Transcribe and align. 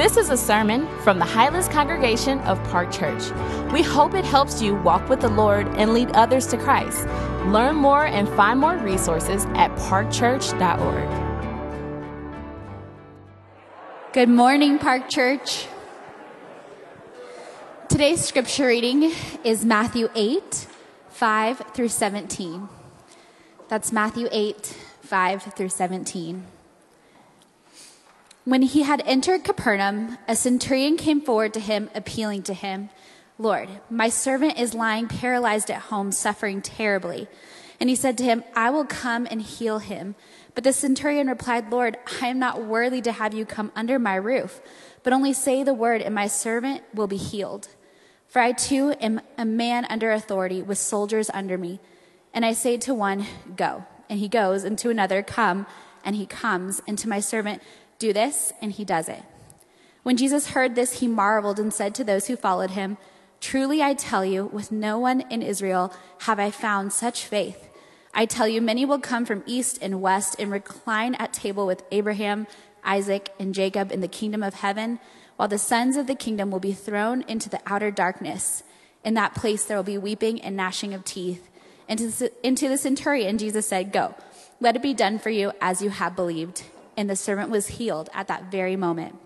This 0.00 0.16
is 0.16 0.30
a 0.30 0.36
sermon 0.38 0.88
from 1.02 1.18
the 1.18 1.26
Highlands 1.26 1.68
Congregation 1.68 2.38
of 2.48 2.58
Park 2.70 2.90
Church. 2.90 3.22
We 3.70 3.82
hope 3.82 4.14
it 4.14 4.24
helps 4.24 4.62
you 4.62 4.76
walk 4.76 5.06
with 5.10 5.20
the 5.20 5.28
Lord 5.28 5.66
and 5.76 5.92
lead 5.92 6.10
others 6.12 6.46
to 6.46 6.56
Christ. 6.56 7.06
Learn 7.48 7.76
more 7.76 8.06
and 8.06 8.26
find 8.30 8.58
more 8.58 8.78
resources 8.78 9.44
at 9.56 9.70
parkchurch.org. 9.76 11.10
Good 14.14 14.30
morning, 14.30 14.78
Park 14.78 15.10
Church. 15.10 15.66
Today's 17.90 18.24
scripture 18.24 18.68
reading 18.68 19.12
is 19.44 19.66
Matthew 19.66 20.08
8, 20.14 20.66
5 21.10 21.62
through 21.74 21.90
17. 21.90 22.70
That's 23.68 23.92
Matthew 23.92 24.28
8, 24.32 24.66
5 25.02 25.42
through 25.42 25.68
17. 25.68 26.46
When 28.44 28.62
he 28.62 28.82
had 28.82 29.02
entered 29.04 29.44
Capernaum, 29.44 30.16
a 30.26 30.34
centurion 30.34 30.96
came 30.96 31.20
forward 31.20 31.52
to 31.54 31.60
him, 31.60 31.90
appealing 31.94 32.42
to 32.44 32.54
him, 32.54 32.88
Lord, 33.38 33.68
my 33.88 34.08
servant 34.10 34.58
is 34.58 34.74
lying 34.74 35.08
paralyzed 35.08 35.70
at 35.70 35.82
home, 35.82 36.12
suffering 36.12 36.60
terribly. 36.60 37.28
And 37.80 37.88
he 37.88 37.96
said 37.96 38.18
to 38.18 38.24
him, 38.24 38.44
I 38.54 38.68
will 38.68 38.84
come 38.84 39.26
and 39.30 39.40
heal 39.40 39.78
him. 39.78 40.14
But 40.54 40.64
the 40.64 40.72
centurion 40.72 41.26
replied, 41.28 41.70
Lord, 41.70 41.96
I 42.20 42.26
am 42.26 42.38
not 42.38 42.64
worthy 42.64 43.00
to 43.02 43.12
have 43.12 43.32
you 43.32 43.46
come 43.46 43.72
under 43.74 43.98
my 43.98 44.14
roof, 44.16 44.60
but 45.02 45.14
only 45.14 45.32
say 45.32 45.62
the 45.62 45.72
word, 45.72 46.02
and 46.02 46.14
my 46.14 46.26
servant 46.26 46.82
will 46.94 47.06
be 47.06 47.16
healed. 47.16 47.68
For 48.28 48.40
I 48.40 48.52
too 48.52 48.92
am 49.00 49.22
a 49.38 49.46
man 49.46 49.86
under 49.88 50.12
authority, 50.12 50.62
with 50.62 50.76
soldiers 50.76 51.30
under 51.32 51.56
me. 51.56 51.80
And 52.34 52.44
I 52.44 52.52
say 52.52 52.76
to 52.78 52.94
one, 52.94 53.26
Go, 53.56 53.86
and 54.10 54.18
he 54.18 54.28
goes, 54.28 54.64
and 54.64 54.78
to 54.78 54.90
another, 54.90 55.22
Come, 55.22 55.66
and 56.04 56.14
he 56.16 56.26
comes, 56.26 56.82
and 56.86 56.98
to 56.98 57.08
my 57.08 57.20
servant, 57.20 57.62
Do 58.00 58.12
this, 58.12 58.52
and 58.60 58.72
he 58.72 58.84
does 58.84 59.08
it. 59.08 59.22
When 60.02 60.16
Jesus 60.16 60.48
heard 60.48 60.74
this, 60.74 61.00
he 61.00 61.06
marveled 61.06 61.60
and 61.60 61.72
said 61.72 61.94
to 61.94 62.04
those 62.04 62.26
who 62.26 62.34
followed 62.34 62.70
him, 62.70 62.96
Truly 63.40 63.82
I 63.82 63.94
tell 63.94 64.24
you, 64.24 64.46
with 64.46 64.72
no 64.72 64.98
one 64.98 65.20
in 65.30 65.42
Israel 65.42 65.92
have 66.20 66.40
I 66.40 66.50
found 66.50 66.92
such 66.92 67.26
faith. 67.26 67.68
I 68.14 68.24
tell 68.26 68.48
you, 68.48 68.62
many 68.62 68.86
will 68.86 68.98
come 68.98 69.26
from 69.26 69.44
east 69.46 69.78
and 69.82 70.00
west 70.00 70.36
and 70.38 70.50
recline 70.50 71.14
at 71.16 71.34
table 71.34 71.66
with 71.66 71.84
Abraham, 71.90 72.46
Isaac, 72.82 73.30
and 73.38 73.54
Jacob 73.54 73.92
in 73.92 74.00
the 74.00 74.08
kingdom 74.08 74.42
of 74.42 74.54
heaven, 74.54 74.98
while 75.36 75.48
the 75.48 75.58
sons 75.58 75.96
of 75.96 76.06
the 76.06 76.14
kingdom 76.14 76.50
will 76.50 76.58
be 76.58 76.72
thrown 76.72 77.22
into 77.28 77.48
the 77.48 77.60
outer 77.66 77.90
darkness. 77.90 78.62
In 79.04 79.14
that 79.14 79.34
place 79.34 79.64
there 79.64 79.76
will 79.76 79.84
be 79.84 79.98
weeping 79.98 80.40
and 80.40 80.56
gnashing 80.56 80.94
of 80.94 81.04
teeth. 81.04 81.48
Into 81.86 82.68
the 82.68 82.78
centurion, 82.78 83.36
Jesus 83.36 83.66
said, 83.66 83.92
Go, 83.92 84.14
let 84.58 84.76
it 84.76 84.82
be 84.82 84.94
done 84.94 85.18
for 85.18 85.30
you 85.30 85.52
as 85.60 85.82
you 85.82 85.90
have 85.90 86.16
believed. 86.16 86.62
And 87.00 87.08
the 87.08 87.16
servant 87.16 87.48
was 87.48 87.78
healed 87.78 88.10
at 88.12 88.28
that 88.28 88.50
very 88.50 88.76
moment. 88.76 89.16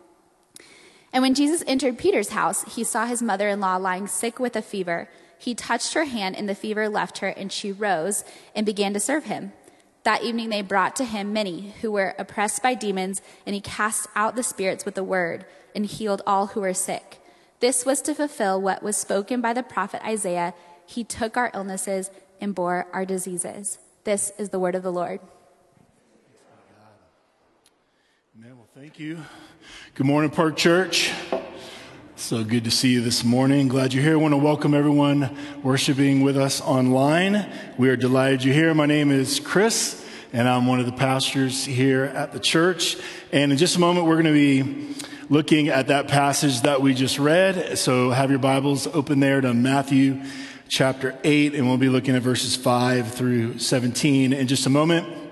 And 1.13 1.23
when 1.23 1.35
Jesus 1.35 1.65
entered 1.67 1.99
Peter's 1.99 2.29
house, 2.29 2.63
he 2.77 2.85
saw 2.85 3.05
his 3.05 3.21
mother 3.21 3.49
in 3.49 3.59
law 3.59 3.79
lying 3.79 4.07
sick 4.07 4.39
with 4.39 4.55
a 4.55 4.63
fever. 4.63 5.09
He 5.39 5.57
touched 5.57 5.95
her 5.95 6.05
hand, 6.05 6.37
and 6.37 6.49
the 6.49 6.55
fever 6.55 6.89
left 6.89 7.19
her, 7.19 7.27
and 7.27 7.51
she 7.51 7.73
rose 7.73 8.23
and 8.55 8.65
began 8.65 8.95
to 8.95 9.01
serve 9.01 9.25
him. 9.25 9.53
That 10.05 10.23
evening 10.23 10.51
they 10.51 10.63
brought 10.63 10.95
to 10.95 11.05
him 11.05 11.33
many 11.33 11.73
who 11.81 11.91
were 11.91 12.15
oppressed 12.17 12.63
by 12.63 12.75
demons, 12.75 13.21
and 13.45 13.57
he 13.57 13.61
cast 13.61 14.07
out 14.15 14.37
the 14.37 14.45
spirits 14.45 14.85
with 14.85 14.97
a 14.97 15.03
word 15.03 15.45
and 15.75 15.85
healed 15.85 16.23
all 16.25 16.47
who 16.47 16.61
were 16.61 16.75
sick. 16.75 17.21
This 17.59 17.85
was 17.85 18.01
to 18.03 18.15
fulfill 18.15 18.61
what 18.61 18.85
was 18.85 18.97
spoken 18.97 19.41
by 19.41 19.53
the 19.53 19.65
prophet 19.65 20.01
Isaiah 20.07 20.55
He 20.87 21.03
took 21.03 21.37
our 21.37 21.51
illnesses 21.53 22.13
and 22.41 22.55
bore 22.55 22.87
our 22.93 23.05
diseases. 23.05 23.81
This 24.05 24.31
is 24.39 24.51
the 24.51 24.61
word 24.61 24.77
of 24.77 24.85
the 24.85 24.93
Lord. 24.93 25.19
Amen. 28.37 28.57
Well, 28.57 28.67
thank 28.75 28.99
you. 28.99 29.21
Good 29.95 30.07
morning, 30.07 30.29
Park 30.29 30.57
Church. 30.57 31.13
So 32.17 32.43
good 32.43 32.65
to 32.65 32.71
see 32.73 32.89
you 32.89 33.01
this 33.01 33.23
morning. 33.23 33.69
Glad 33.69 33.95
you're 33.95 34.03
here. 34.03 34.15
I 34.15 34.17
want 34.17 34.33
to 34.33 34.39
welcome 34.39 34.75
everyone 34.75 35.37
worshiping 35.63 36.23
with 36.23 36.37
us 36.37 36.61
online. 36.61 37.49
We 37.79 37.91
are 37.91 37.97
delighted 37.97 38.43
you're 38.43 38.53
here. 38.53 38.75
My 38.75 38.87
name 38.87 39.13
is 39.13 39.39
Chris, 39.39 40.05
and 40.33 40.49
I'm 40.49 40.67
one 40.67 40.81
of 40.81 40.87
the 40.87 40.93
pastors 40.93 41.65
here 41.65 42.07
at 42.07 42.33
the 42.33 42.41
church. 42.41 42.97
And 43.31 43.53
in 43.53 43.59
just 43.59 43.77
a 43.77 43.81
moment, 43.81 44.07
we're 44.07 44.21
going 44.21 44.25
to 44.25 44.33
be 44.33 44.97
looking 45.29 45.69
at 45.69 45.87
that 45.87 46.09
passage 46.09 46.63
that 46.63 46.83
we 46.83 46.93
just 46.93 47.21
read. 47.21 47.79
So 47.79 48.11
have 48.11 48.31
your 48.31 48.41
Bibles 48.41 48.89
open 48.89 49.21
there 49.21 49.43
to 49.43 49.55
Matthew 49.55 50.25
chapter 50.67 51.17
8, 51.23 51.55
and 51.55 51.69
we'll 51.69 51.79
be 51.79 51.89
looking 51.89 52.17
at 52.17 52.23
verses 52.23 52.57
5 52.57 53.15
through 53.15 53.61
17 53.61 54.33
in 54.33 54.49
just 54.49 54.67
a 54.67 54.71
moment. 54.71 55.24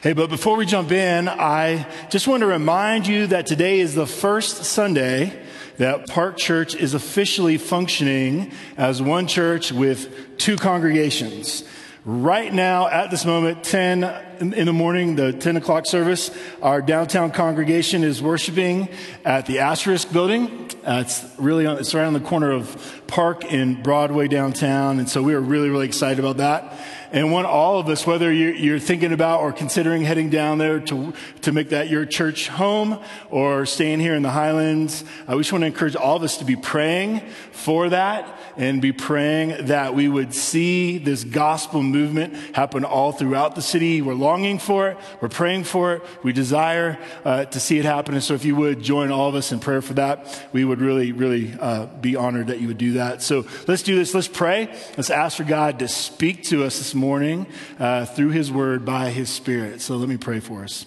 Hey, 0.00 0.12
but 0.12 0.30
before 0.30 0.56
we 0.56 0.64
jump 0.64 0.92
in, 0.92 1.28
I 1.28 1.84
just 2.08 2.28
want 2.28 2.42
to 2.42 2.46
remind 2.46 3.08
you 3.08 3.26
that 3.26 3.46
today 3.48 3.80
is 3.80 3.96
the 3.96 4.06
first 4.06 4.62
Sunday 4.62 5.36
that 5.78 6.06
Park 6.08 6.36
Church 6.36 6.76
is 6.76 6.94
officially 6.94 7.58
functioning 7.58 8.52
as 8.76 9.02
one 9.02 9.26
church 9.26 9.72
with 9.72 10.38
two 10.38 10.54
congregations. 10.54 11.64
Right 12.04 12.54
now, 12.54 12.86
at 12.86 13.10
this 13.10 13.24
moment, 13.24 13.64
10 13.64 14.04
in 14.38 14.66
the 14.66 14.72
morning, 14.72 15.16
the 15.16 15.32
10 15.32 15.56
o'clock 15.56 15.84
service, 15.84 16.30
our 16.62 16.80
downtown 16.80 17.32
congregation 17.32 18.04
is 18.04 18.22
worshiping 18.22 18.88
at 19.24 19.46
the 19.46 19.58
Asterisk 19.58 20.12
building. 20.12 20.70
Uh, 20.86 21.02
it's 21.04 21.24
really, 21.38 21.66
on, 21.66 21.76
it's 21.76 21.92
right 21.92 22.06
on 22.06 22.12
the 22.12 22.20
corner 22.20 22.52
of 22.52 23.02
Park 23.08 23.52
and 23.52 23.82
Broadway 23.82 24.28
downtown. 24.28 25.00
And 25.00 25.08
so 25.10 25.24
we 25.24 25.34
are 25.34 25.40
really, 25.40 25.70
really 25.70 25.86
excited 25.86 26.20
about 26.20 26.36
that 26.36 26.78
and 27.10 27.32
want 27.32 27.46
all 27.46 27.78
of 27.78 27.88
us, 27.88 28.06
whether 28.06 28.32
you're, 28.32 28.78
thinking 28.78 29.12
about 29.12 29.40
or 29.40 29.52
considering 29.52 30.02
heading 30.02 30.30
down 30.30 30.58
there 30.58 30.78
to, 30.78 31.12
to 31.42 31.52
make 31.52 31.70
that 31.70 31.88
your 31.88 32.06
church 32.06 32.48
home 32.48 33.02
or 33.28 33.66
staying 33.66 33.98
here 33.98 34.14
in 34.14 34.22
the 34.22 34.30
Highlands, 34.30 35.04
I 35.26 35.36
just 35.36 35.52
want 35.52 35.62
to 35.62 35.66
encourage 35.66 35.96
all 35.96 36.16
of 36.16 36.22
us 36.22 36.36
to 36.38 36.44
be 36.44 36.54
praying 36.54 37.20
for 37.50 37.88
that 37.88 38.38
and 38.56 38.82
be 38.82 38.92
praying 38.92 39.66
that 39.66 39.94
we 39.94 40.08
would 40.08 40.34
see 40.34 40.98
this 40.98 41.24
gospel 41.24 41.82
movement 41.82 42.34
happen 42.54 42.84
all 42.84 43.12
throughout 43.12 43.54
the 43.54 43.62
city. 43.62 44.02
We're 44.02 44.14
longing 44.14 44.58
for 44.58 44.90
it. 44.90 44.98
We're 45.20 45.28
praying 45.28 45.64
for 45.64 45.94
it. 45.94 46.02
We 46.22 46.32
desire 46.32 46.98
uh, 47.24 47.46
to 47.46 47.60
see 47.60 47.78
it 47.78 47.84
happen. 47.84 48.14
And 48.14 48.22
so 48.22 48.34
if 48.34 48.44
you 48.44 48.56
would 48.56 48.82
join 48.82 49.10
all 49.10 49.28
of 49.28 49.34
us 49.34 49.52
in 49.52 49.60
prayer 49.60 49.82
for 49.82 49.94
that, 49.94 50.48
we 50.52 50.64
would 50.64 50.80
really, 50.80 51.12
really 51.12 51.54
uh, 51.58 51.86
be 51.86 52.16
honored 52.16 52.48
that 52.48 52.60
you 52.60 52.68
would 52.68 52.78
do 52.78 52.94
that. 52.94 53.22
So 53.22 53.46
let's 53.66 53.82
do 53.82 53.96
this. 53.96 54.14
Let's 54.14 54.28
pray. 54.28 54.74
Let's 54.96 55.10
ask 55.10 55.36
for 55.36 55.44
God 55.44 55.78
to 55.78 55.88
speak 55.88 56.42
to 56.44 56.64
us 56.64 56.78
this 56.78 56.94
morning 56.98 57.46
uh, 57.78 58.04
through 58.04 58.30
his 58.30 58.52
word 58.52 58.84
by 58.84 59.10
his 59.10 59.30
spirit. 59.30 59.80
So 59.80 59.96
let 59.96 60.08
me 60.08 60.16
pray 60.16 60.40
for 60.40 60.62
us. 60.64 60.84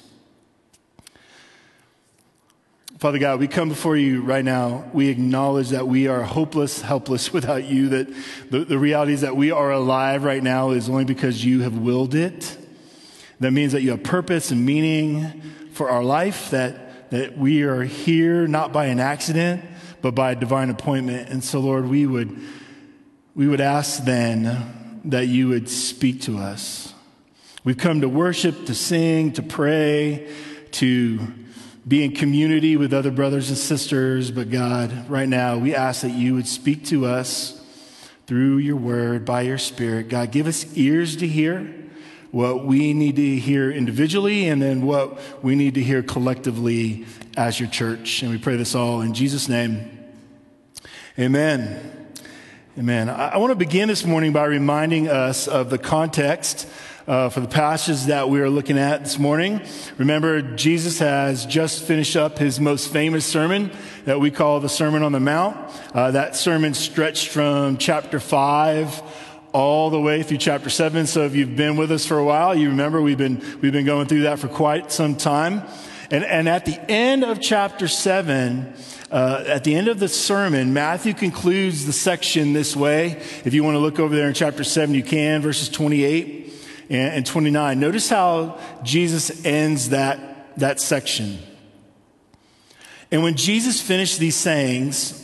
Father 3.02 3.18
God, 3.18 3.40
we 3.40 3.48
come 3.48 3.68
before 3.68 3.98
you 3.98 4.22
right 4.22 4.46
now. 4.46 4.88
We 4.94 5.08
acknowledge 5.08 5.70
that 5.70 5.88
we 5.88 6.08
are 6.08 6.22
hopeless, 6.22 6.82
helpless 6.82 7.34
without 7.34 7.64
you, 7.64 7.90
that 7.90 8.14
the, 8.52 8.64
the 8.64 8.78
reality 8.78 9.14
is 9.14 9.22
that 9.22 9.36
we 9.36 9.50
are 9.50 9.72
alive 9.72 10.24
right 10.24 10.44
now 10.44 10.70
is 10.70 10.88
only 10.88 11.06
because 11.06 11.44
you 11.44 11.62
have 11.62 11.76
willed 11.76 12.14
it. 12.14 12.56
That 13.40 13.54
means 13.54 13.72
that 13.72 13.82
you 13.82 13.90
have 13.90 14.04
purpose 14.04 14.52
and 14.52 14.64
meaning 14.64 15.42
for 15.74 15.90
our 15.90 16.04
life, 16.04 16.52
that, 16.52 17.10
that 17.10 17.36
we 17.36 17.64
are 17.64 17.82
here 17.82 18.46
not 18.46 18.72
by 18.72 18.86
an 18.86 19.00
accident, 19.00 19.66
but 20.04 20.14
by 20.14 20.34
a 20.34 20.36
divine 20.36 20.70
appointment. 20.70 21.28
And 21.30 21.44
so, 21.44 21.60
Lord, 21.60 21.88
we 21.88 22.06
would, 22.06 22.40
we 23.34 23.48
would 23.48 23.62
ask 23.62 24.04
then 24.04 24.91
that 25.06 25.28
you 25.28 25.50
would 25.50 25.70
speak 25.70 26.22
to 26.22 26.38
us. 26.38 26.94
We've 27.64 27.78
come 27.78 28.02
to 28.02 28.10
worship, 28.10 28.66
to 28.66 28.76
sing, 28.76 29.34
to 29.34 29.44
pray, 29.44 30.32
to 30.72 31.20
be 31.88 32.04
in 32.04 32.14
community 32.14 32.78
with 32.78 32.94
other 32.94 33.12
brothers 33.12 33.50
and 33.50 33.58
sisters. 33.58 34.32
But 34.32 34.50
God, 34.50 35.10
right 35.10 35.30
now, 35.30 35.58
we 35.58 35.76
ask 35.76 36.02
that 36.02 36.12
you 36.12 36.36
would 36.36 36.48
speak 36.48 36.86
to 36.86 37.06
us 37.06 37.64
through 38.28 38.58
your 38.58 38.76
word, 38.76 39.26
by 39.26 39.42
your 39.42 39.58
spirit. 39.58 40.10
God, 40.10 40.32
give 40.32 40.48
us 40.48 40.66
ears 40.78 41.18
to 41.18 41.28
hear 41.28 41.74
what 42.32 42.66
we 42.66 42.94
need 42.94 43.18
to 43.18 43.36
hear 43.38 43.70
individually 43.70 44.48
and 44.48 44.62
then 44.62 44.86
what 44.86 45.20
we 45.44 45.56
need 45.56 45.76
to 45.76 45.84
hear 45.84 46.02
collectively 46.02 47.06
as 47.36 47.60
your 47.60 47.70
church. 47.70 48.22
And 48.22 48.32
we 48.32 48.38
pray 48.38 48.56
this 48.56 48.74
all 48.74 49.02
in 49.02 49.14
Jesus' 49.14 49.50
name. 49.50 50.00
Amen. 51.20 52.01
Amen. 52.80 53.10
I, 53.10 53.36
want 53.36 53.52
to 53.52 53.56
begin 53.58 53.90
this 53.90 54.06
morning 54.06 54.32
by 54.32 54.46
reminding 54.46 55.10
us 55.10 55.50
of 55.50 55.70
the 55.70 55.78
context 55.78 56.70
uh, 57.06 57.28
for 57.28 57.42
the 57.42 57.48
passages 57.50 58.06
that 58.06 58.30
we 58.30 58.40
are 58.40 58.50
looking 58.50 58.78
at 58.78 59.04
this 59.04 59.20
morning. 59.20 59.60
Remember, 59.98 60.42
Jesus 60.42 61.00
has 61.00 61.46
just 61.46 61.84
finished 61.84 62.16
up 62.16 62.38
his 62.38 62.62
most 62.62 62.94
famous 62.94 63.26
sermon 63.26 63.72
that 64.06 64.22
we 64.22 64.32
call 64.32 64.62
the 64.62 64.70
Sermon 64.70 65.04
on 65.04 65.12
the 65.12 65.20
Mount. 65.20 65.58
Uh, 65.94 66.12
that 66.12 66.38
sermon 66.38 66.74
stretched 66.74 67.28
from 67.28 67.76
chapter 67.76 68.22
5 68.22 69.04
all 69.52 69.90
the 69.90 70.00
way 70.00 70.24
through 70.24 70.38
chapter 70.38 70.70
7. 70.70 71.08
So 71.08 71.26
if 71.26 71.36
you've 71.36 71.58
been 71.58 71.76
with 71.76 71.92
us 71.92 72.06
for 72.06 72.20
a 72.20 72.24
while, 72.24 72.56
you 72.56 72.70
remember 72.70 73.02
we've 73.02 73.18
been, 73.18 73.44
we've 73.60 73.74
been 73.74 73.86
going 73.86 74.08
through 74.08 74.22
that 74.22 74.40
for 74.40 74.48
quite 74.48 74.94
some 74.94 75.18
time. 75.18 75.64
And, 76.12 76.26
and 76.26 76.50
at 76.50 76.66
the 76.66 76.78
end 76.92 77.24
of 77.24 77.40
chapter 77.40 77.88
7, 77.88 78.74
uh, 79.12 79.46
at 79.48 79.64
the 79.64 79.74
end 79.74 79.88
of 79.88 79.98
the 79.98 80.10
sermon, 80.10 80.74
Matthew 80.74 81.14
concludes 81.14 81.86
the 81.86 81.94
section 81.94 82.52
this 82.52 82.76
way. 82.76 83.12
If 83.46 83.54
you 83.54 83.64
want 83.64 83.76
to 83.76 83.80
look 83.80 83.98
over 83.98 84.14
there 84.14 84.28
in 84.28 84.34
chapter 84.34 84.66
7, 84.66 84.94
you 84.94 85.04
can, 85.04 85.42
verses 85.42 85.70
28 85.70 86.54
and, 86.90 87.14
and 87.14 87.26
29. 87.26 87.80
Notice 87.80 88.10
how 88.10 88.60
Jesus 88.84 89.46
ends 89.46 89.90
that, 89.90 90.58
that 90.58 90.82
section. 90.82 91.40
And 93.10 93.24
when 93.24 93.38
Jesus 93.38 93.82
finished 93.82 94.20
these 94.20 94.36
sayings, 94.36 95.18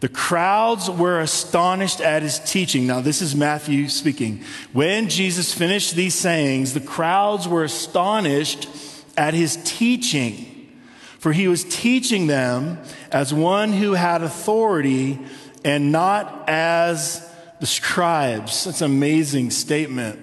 the 0.00 0.08
crowds 0.08 0.90
were 0.90 1.20
astonished 1.20 2.00
at 2.00 2.22
his 2.22 2.38
teaching. 2.38 2.86
Now, 2.86 3.02
this 3.02 3.20
is 3.20 3.34
Matthew 3.34 3.90
speaking. 3.90 4.42
When 4.72 5.10
Jesus 5.10 5.52
finished 5.52 5.94
these 5.94 6.14
sayings, 6.14 6.72
the 6.72 6.80
crowds 6.80 7.46
were 7.46 7.64
astonished 7.64 8.68
at 9.16 9.34
his 9.34 9.58
teaching, 9.64 10.72
for 11.18 11.32
he 11.32 11.48
was 11.48 11.64
teaching 11.64 12.26
them 12.26 12.78
as 13.10 13.32
one 13.32 13.72
who 13.72 13.92
had 13.92 14.22
authority 14.22 15.18
and 15.64 15.90
not 15.92 16.48
as 16.48 17.28
the 17.60 17.66
scribes. 17.66 18.64
That's 18.64 18.82
an 18.82 18.90
amazing 18.90 19.50
statement. 19.50 20.20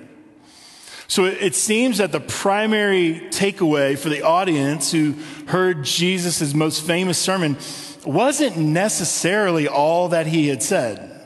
So 1.08 1.26
it 1.26 1.56
seems 1.56 1.98
that 1.98 2.14
the 2.14 2.22
primary 2.22 3.28
takeaway 3.32 3.98
for 3.98 4.08
the 4.08 4.22
audience 4.22 4.94
who 4.94 5.16
heard 5.48 5.84
Jesus' 5.84 6.54
most 6.54 6.86
famous 6.86 7.18
sermon 7.18 7.58
wasn't 8.06 8.56
necessarily 8.56 9.68
all 9.68 10.10
that 10.10 10.26
he 10.26 10.48
had 10.48 10.64
said, 10.64 11.22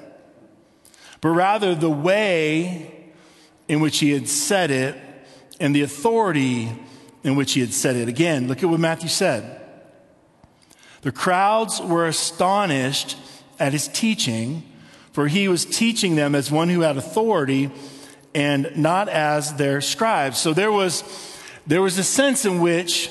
but 1.21 1.29
rather 1.29 1.75
the 1.75 1.89
way 1.89 3.11
in 3.67 3.79
which 3.79 3.99
he 3.99 4.11
had 4.11 4.27
said 4.27 4.71
it 4.71 4.95
and 5.59 5.75
the 5.75 5.83
authority 5.83 6.71
in 7.25 7.35
which 7.35 7.53
he 7.53 7.59
had 7.59 7.73
said 7.73 7.95
it. 7.95 8.07
Again, 8.07 8.47
look 8.47 8.61
at 8.61 8.69
what 8.69 8.79
Matthew 8.79 9.09
said. 9.09 9.59
The 11.01 11.11
crowds 11.11 11.81
were 11.81 12.05
astonished 12.05 13.17
at 13.59 13.73
his 13.73 13.87
teaching, 13.87 14.61
for 15.11 15.27
he 15.27 15.47
was 15.47 15.65
teaching 15.65 16.15
them 16.15 16.35
as 16.35 16.51
one 16.51 16.69
who 16.69 16.81
had 16.81 16.97
authority 16.97 17.71
and 18.35 18.71
not 18.77 19.09
as 19.09 19.55
their 19.55 19.81
scribes. 19.81 20.37
So 20.37 20.53
there 20.53 20.71
was, 20.71 21.03
there 21.65 21.81
was 21.81 21.97
a 21.97 22.03
sense 22.03 22.45
in 22.45 22.59
which 22.59 23.09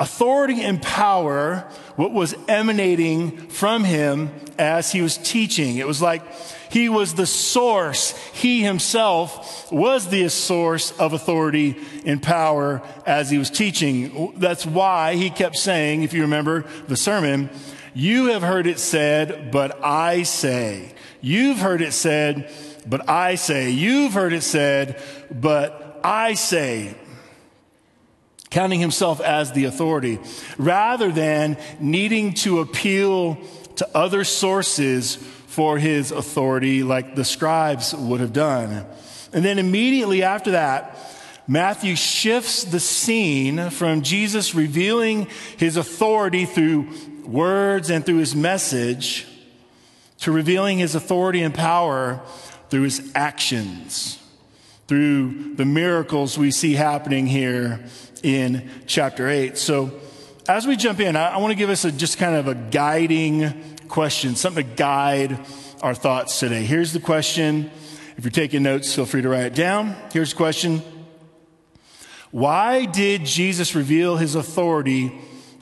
authority 0.00 0.60
and 0.62 0.82
power, 0.82 1.68
what 1.96 2.12
was 2.12 2.34
emanating 2.48 3.36
from 3.48 3.84
him 3.84 4.30
as 4.58 4.92
he 4.92 5.00
was 5.00 5.16
teaching. 5.16 5.78
It 5.78 5.86
was 5.86 6.02
like 6.02 6.22
he 6.70 6.88
was 6.88 7.14
the 7.14 7.26
source. 7.26 8.16
He 8.32 8.62
himself 8.62 9.70
was 9.70 10.08
the 10.08 10.28
source 10.28 10.90
of 10.98 11.12
authority 11.12 11.76
and 12.04 12.22
power 12.22 12.82
as 13.06 13.30
he 13.30 13.38
was 13.38 13.50
teaching. 13.50 14.34
That's 14.36 14.66
why 14.66 15.14
he 15.14 15.30
kept 15.30 15.56
saying, 15.56 16.02
if 16.02 16.12
you 16.12 16.22
remember 16.22 16.64
the 16.88 16.96
sermon, 16.96 17.50
you 17.94 18.26
have 18.26 18.42
heard 18.42 18.66
it 18.66 18.80
said, 18.80 19.52
but 19.52 19.78
I 19.84 20.24
say. 20.24 20.92
You've 21.20 21.58
heard 21.58 21.80
it 21.80 21.92
said, 21.92 22.52
but 22.86 23.08
I 23.08 23.36
say. 23.36 23.70
You've 23.70 24.14
heard 24.14 24.32
it 24.32 24.42
said, 24.42 25.00
but 25.30 26.00
I 26.02 26.34
say 26.34 26.96
counting 28.54 28.78
himself 28.78 29.20
as 29.20 29.50
the 29.50 29.64
authority, 29.64 30.20
rather 30.58 31.10
than 31.10 31.58
needing 31.80 32.32
to 32.32 32.60
appeal 32.60 33.36
to 33.74 33.88
other 33.96 34.22
sources 34.22 35.16
for 35.16 35.76
his 35.76 36.12
authority 36.12 36.84
like 36.84 37.16
the 37.16 37.24
scribes 37.24 37.92
would 37.92 38.20
have 38.20 38.32
done. 38.32 38.86
And 39.32 39.44
then 39.44 39.58
immediately 39.58 40.22
after 40.22 40.52
that, 40.52 40.96
Matthew 41.48 41.96
shifts 41.96 42.62
the 42.62 42.78
scene 42.78 43.70
from 43.70 44.02
Jesus 44.02 44.54
revealing 44.54 45.26
his 45.56 45.76
authority 45.76 46.44
through 46.44 46.88
words 47.26 47.90
and 47.90 48.06
through 48.06 48.18
his 48.18 48.36
message 48.36 49.26
to 50.18 50.30
revealing 50.30 50.78
his 50.78 50.94
authority 50.94 51.42
and 51.42 51.52
power 51.52 52.20
through 52.70 52.82
his 52.82 53.10
actions, 53.16 54.22
through 54.86 55.54
the 55.54 55.64
miracles 55.64 56.36
we 56.36 56.50
see 56.50 56.74
happening 56.74 57.26
here 57.26 57.84
in 58.22 58.68
chapter 58.86 59.28
8. 59.28 59.56
So, 59.56 60.00
as 60.46 60.66
we 60.66 60.76
jump 60.76 61.00
in, 61.00 61.16
I, 61.16 61.34
I 61.34 61.36
want 61.38 61.52
to 61.52 61.56
give 61.56 61.70
us 61.70 61.84
a, 61.84 61.92
just 61.92 62.18
kind 62.18 62.36
of 62.36 62.48
a 62.48 62.54
guiding 62.54 63.76
question, 63.88 64.36
something 64.36 64.68
to 64.68 64.74
guide 64.74 65.38
our 65.82 65.94
thoughts 65.94 66.38
today. 66.38 66.64
Here's 66.64 66.92
the 66.92 67.00
question. 67.00 67.70
If 68.16 68.24
you're 68.24 68.30
taking 68.30 68.62
notes, 68.62 68.94
feel 68.94 69.06
free 69.06 69.22
to 69.22 69.28
write 69.28 69.46
it 69.46 69.54
down. 69.54 69.96
Here's 70.12 70.30
the 70.30 70.36
question 70.36 70.82
Why 72.30 72.84
did 72.84 73.24
Jesus 73.24 73.74
reveal 73.74 74.16
his 74.16 74.34
authority 74.34 75.12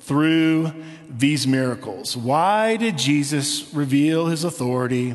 through 0.00 0.72
these 1.08 1.46
miracles? 1.46 2.16
Why 2.16 2.76
did 2.76 2.98
Jesus 2.98 3.72
reveal 3.72 4.26
his 4.26 4.44
authority 4.44 5.12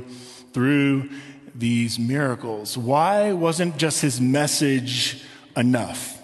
through 0.53 1.09
these 1.59 1.97
miracles? 1.99 2.77
Why 2.77 3.33
wasn't 3.33 3.77
just 3.77 4.01
his 4.01 4.21
message 4.21 5.23
enough? 5.55 6.21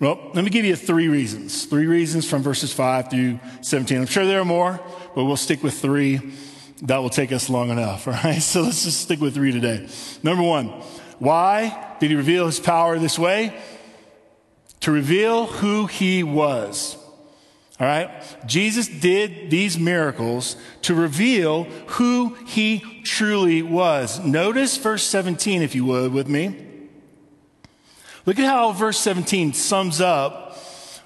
Well, 0.00 0.32
let 0.34 0.42
me 0.42 0.50
give 0.50 0.64
you 0.64 0.74
three 0.74 1.06
reasons. 1.06 1.64
Three 1.64 1.86
reasons 1.86 2.28
from 2.28 2.42
verses 2.42 2.72
5 2.72 3.10
through 3.10 3.38
17. 3.60 3.98
I'm 3.98 4.06
sure 4.06 4.26
there 4.26 4.40
are 4.40 4.44
more, 4.44 4.80
but 5.14 5.24
we'll 5.24 5.36
stick 5.36 5.62
with 5.62 5.74
three. 5.74 6.32
That 6.82 6.98
will 6.98 7.10
take 7.10 7.30
us 7.30 7.48
long 7.48 7.70
enough, 7.70 8.08
all 8.08 8.14
right? 8.24 8.42
So 8.42 8.62
let's 8.62 8.82
just 8.82 9.00
stick 9.00 9.20
with 9.20 9.34
three 9.34 9.52
today. 9.52 9.88
Number 10.24 10.42
one, 10.42 10.68
why 11.20 11.94
did 12.00 12.10
he 12.10 12.16
reveal 12.16 12.46
his 12.46 12.58
power 12.58 12.98
this 12.98 13.16
way? 13.16 13.56
To 14.80 14.90
reveal 14.90 15.46
who 15.46 15.86
he 15.86 16.24
was. 16.24 16.96
All 17.82 17.88
right? 17.88 18.08
Jesus 18.46 18.86
did 18.86 19.50
these 19.50 19.76
miracles 19.76 20.54
to 20.82 20.94
reveal 20.94 21.64
who 21.64 22.36
he 22.46 22.78
truly 23.02 23.60
was. 23.60 24.24
Notice 24.24 24.76
verse 24.76 25.02
17, 25.02 25.62
if 25.62 25.74
you 25.74 25.84
would, 25.86 26.12
with 26.12 26.28
me. 26.28 26.64
Look 28.24 28.38
at 28.38 28.44
how 28.44 28.70
verse 28.70 28.98
17 28.98 29.52
sums 29.52 30.00
up 30.00 30.56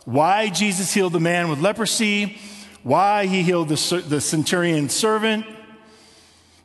why 0.04 0.50
Jesus 0.50 0.92
healed 0.92 1.14
the 1.14 1.20
man 1.20 1.48
with 1.48 1.60
leprosy, 1.60 2.36
why 2.82 3.24
he 3.24 3.42
healed 3.42 3.70
the, 3.70 4.04
the 4.06 4.20
centurion 4.20 4.90
servant, 4.90 5.46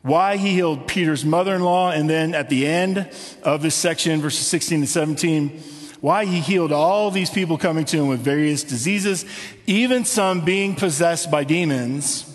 why 0.02 0.36
he 0.36 0.50
healed 0.50 0.86
Peter's 0.86 1.24
mother 1.24 1.54
in 1.54 1.62
law, 1.62 1.90
and 1.90 2.10
then 2.10 2.34
at 2.34 2.50
the 2.50 2.66
end 2.66 3.10
of 3.42 3.62
this 3.62 3.74
section, 3.74 4.20
verses 4.20 4.46
16 4.46 4.82
to 4.82 4.86
17, 4.86 5.62
why 6.02 6.24
he 6.24 6.40
healed 6.40 6.72
all 6.72 7.12
these 7.12 7.30
people 7.30 7.56
coming 7.56 7.84
to 7.84 7.96
him 7.96 8.08
with 8.08 8.18
various 8.18 8.64
diseases, 8.64 9.24
even 9.68 10.04
some 10.04 10.44
being 10.44 10.74
possessed 10.74 11.30
by 11.30 11.44
demons. 11.44 12.28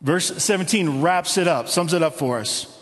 Verse 0.00 0.42
17 0.42 1.02
wraps 1.02 1.36
it 1.36 1.46
up, 1.46 1.68
sums 1.68 1.92
it 1.92 2.02
up 2.02 2.14
for 2.14 2.38
us. 2.38 2.74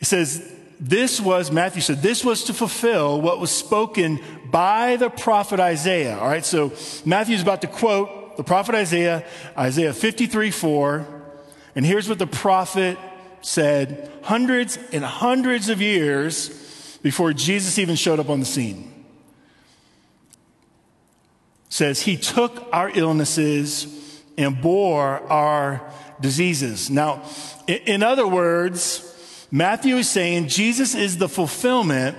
It 0.00 0.06
says, 0.06 0.52
this 0.80 1.20
was, 1.20 1.52
Matthew 1.52 1.80
said, 1.80 2.02
this 2.02 2.24
was 2.24 2.42
to 2.44 2.54
fulfill 2.54 3.20
what 3.20 3.38
was 3.38 3.52
spoken 3.52 4.18
by 4.50 4.96
the 4.96 5.10
prophet 5.10 5.60
Isaiah. 5.60 6.18
All 6.18 6.26
right, 6.26 6.44
so 6.44 6.72
Matthew's 7.04 7.42
about 7.42 7.60
to 7.60 7.68
quote 7.68 8.36
the 8.36 8.42
prophet 8.42 8.74
Isaiah, 8.74 9.24
Isaiah 9.56 9.92
53 9.92 10.50
4. 10.50 11.06
And 11.76 11.86
here's 11.86 12.08
what 12.08 12.18
the 12.18 12.26
prophet 12.26 12.98
said 13.42 14.10
hundreds 14.22 14.76
and 14.92 15.04
hundreds 15.04 15.68
of 15.68 15.80
years 15.80 16.64
before 17.02 17.32
Jesus 17.32 17.78
even 17.78 17.96
showed 17.96 18.20
up 18.20 18.28
on 18.28 18.40
the 18.40 18.46
scene. 18.46 18.92
says, 21.68 22.02
He 22.02 22.16
took 22.16 22.66
our 22.72 22.90
illnesses 22.90 24.22
and 24.36 24.60
bore 24.60 25.20
our 25.30 25.82
diseases. 26.20 26.90
Now, 26.90 27.22
in 27.66 28.02
other 28.02 28.26
words, 28.26 29.04
Matthew 29.50 29.96
is 29.96 30.08
saying 30.08 30.48
Jesus 30.48 30.94
is 30.94 31.18
the 31.18 31.28
fulfillment 31.28 32.16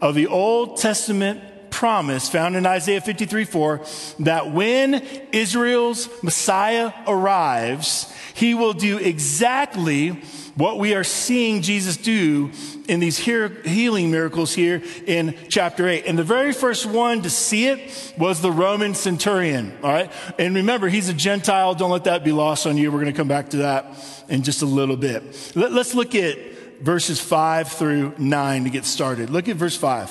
of 0.00 0.14
the 0.14 0.26
Old 0.26 0.78
Testament 0.78 1.70
promise 1.70 2.28
found 2.28 2.56
in 2.56 2.64
Isaiah 2.66 3.00
53 3.00 3.44
4 3.44 3.80
that 4.20 4.50
when 4.50 4.94
Israel's 5.32 6.08
Messiah 6.22 6.92
arrives, 7.06 8.12
he 8.36 8.52
will 8.52 8.74
do 8.74 8.98
exactly 8.98 10.10
what 10.56 10.78
we 10.78 10.94
are 10.94 11.04
seeing 11.04 11.62
Jesus 11.62 11.96
do 11.96 12.50
in 12.86 13.00
these 13.00 13.16
healing 13.16 14.10
miracles 14.10 14.54
here 14.54 14.82
in 15.06 15.34
chapter 15.48 15.88
8. 15.88 16.04
And 16.06 16.18
the 16.18 16.24
very 16.24 16.52
first 16.52 16.84
one 16.84 17.22
to 17.22 17.30
see 17.30 17.66
it 17.68 18.14
was 18.18 18.42
the 18.42 18.52
Roman 18.52 18.94
centurion. 18.94 19.72
All 19.82 19.90
right. 19.90 20.12
And 20.38 20.54
remember, 20.54 20.88
he's 20.88 21.08
a 21.08 21.14
Gentile. 21.14 21.74
Don't 21.74 21.90
let 21.90 22.04
that 22.04 22.24
be 22.24 22.32
lost 22.32 22.66
on 22.66 22.76
you. 22.76 22.92
We're 22.92 23.00
going 23.00 23.12
to 23.12 23.16
come 23.16 23.28
back 23.28 23.50
to 23.50 23.58
that 23.58 23.86
in 24.28 24.42
just 24.42 24.60
a 24.60 24.66
little 24.66 24.98
bit. 24.98 25.52
Let, 25.54 25.72
us 25.72 25.94
look 25.94 26.14
at 26.14 26.36
verses 26.82 27.18
5 27.18 27.68
through 27.68 28.16
9 28.18 28.64
to 28.64 28.70
get 28.70 28.84
started. 28.84 29.30
Look 29.30 29.48
at 29.48 29.56
verse 29.56 29.76
5. 29.76 30.10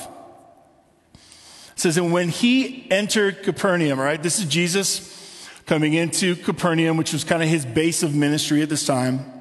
It 1.14 1.20
says, 1.76 1.98
And 1.98 2.12
when 2.12 2.30
he 2.30 2.90
entered 2.90 3.44
Capernaum, 3.44 4.00
all 4.00 4.06
right, 4.06 4.22
this 4.22 4.40
is 4.40 4.46
Jesus 4.46 5.12
coming 5.66 5.94
into 5.94 6.36
Capernaum, 6.36 6.98
which 6.98 7.14
was 7.14 7.24
kind 7.24 7.42
of 7.42 7.50
his 7.50 7.66
base 7.66 8.04
of 8.04 8.16
ministry 8.16 8.62
at 8.62 8.70
this 8.70 8.86
time. 8.86 9.32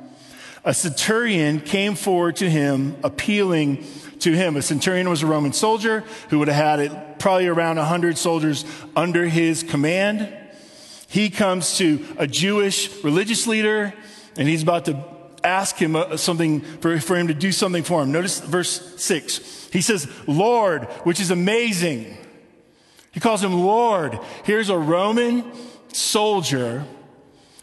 A 0.65 0.73
centurion 0.73 1.61
came 1.61 1.95
forward 1.95 2.37
to 2.37 2.49
him, 2.49 2.97
appealing 3.05 3.85
to 4.21 4.33
him. 4.33 4.57
A 4.57 4.63
centurion 4.63 5.11
was 5.11 5.23
a 5.23 5.27
Roman 5.27 5.53
soldier 5.53 6.05
who 6.31 6.39
would 6.39 6.49
have 6.49 6.81
had 6.81 7.19
probably 7.19 7.47
around 7.47 7.77
100 7.77 8.17
soldiers 8.17 8.65
under 8.97 9.27
his 9.27 9.63
command. 9.63 10.35
He 11.09 11.29
comes 11.29 11.77
to 11.79 12.05
a 12.17 12.27
Jewish 12.27 13.05
religious 13.05 13.47
leader 13.47 13.93
and 14.37 14.49
he's 14.49 14.63
about 14.63 14.87
to 14.87 15.05
ask 15.45 15.77
him 15.77 15.95
uh, 15.95 16.17
something 16.17 16.61
for, 16.61 16.99
for 16.99 17.17
him 17.17 17.29
to 17.29 17.35
do 17.35 17.53
something 17.53 17.83
for 17.83 18.03
him. 18.03 18.11
Notice 18.11 18.41
verse 18.41 19.01
6. 19.01 19.69
He 19.71 19.83
says, 19.83 20.11
Lord, 20.27 20.85
which 21.05 21.21
is 21.21 21.31
amazing. 21.31 22.17
He 23.13 23.21
calls 23.21 23.45
him 23.45 23.53
Lord. 23.53 24.19
Here's 24.45 24.71
a 24.71 24.79
Roman 24.79 25.45
soldier 25.95 26.85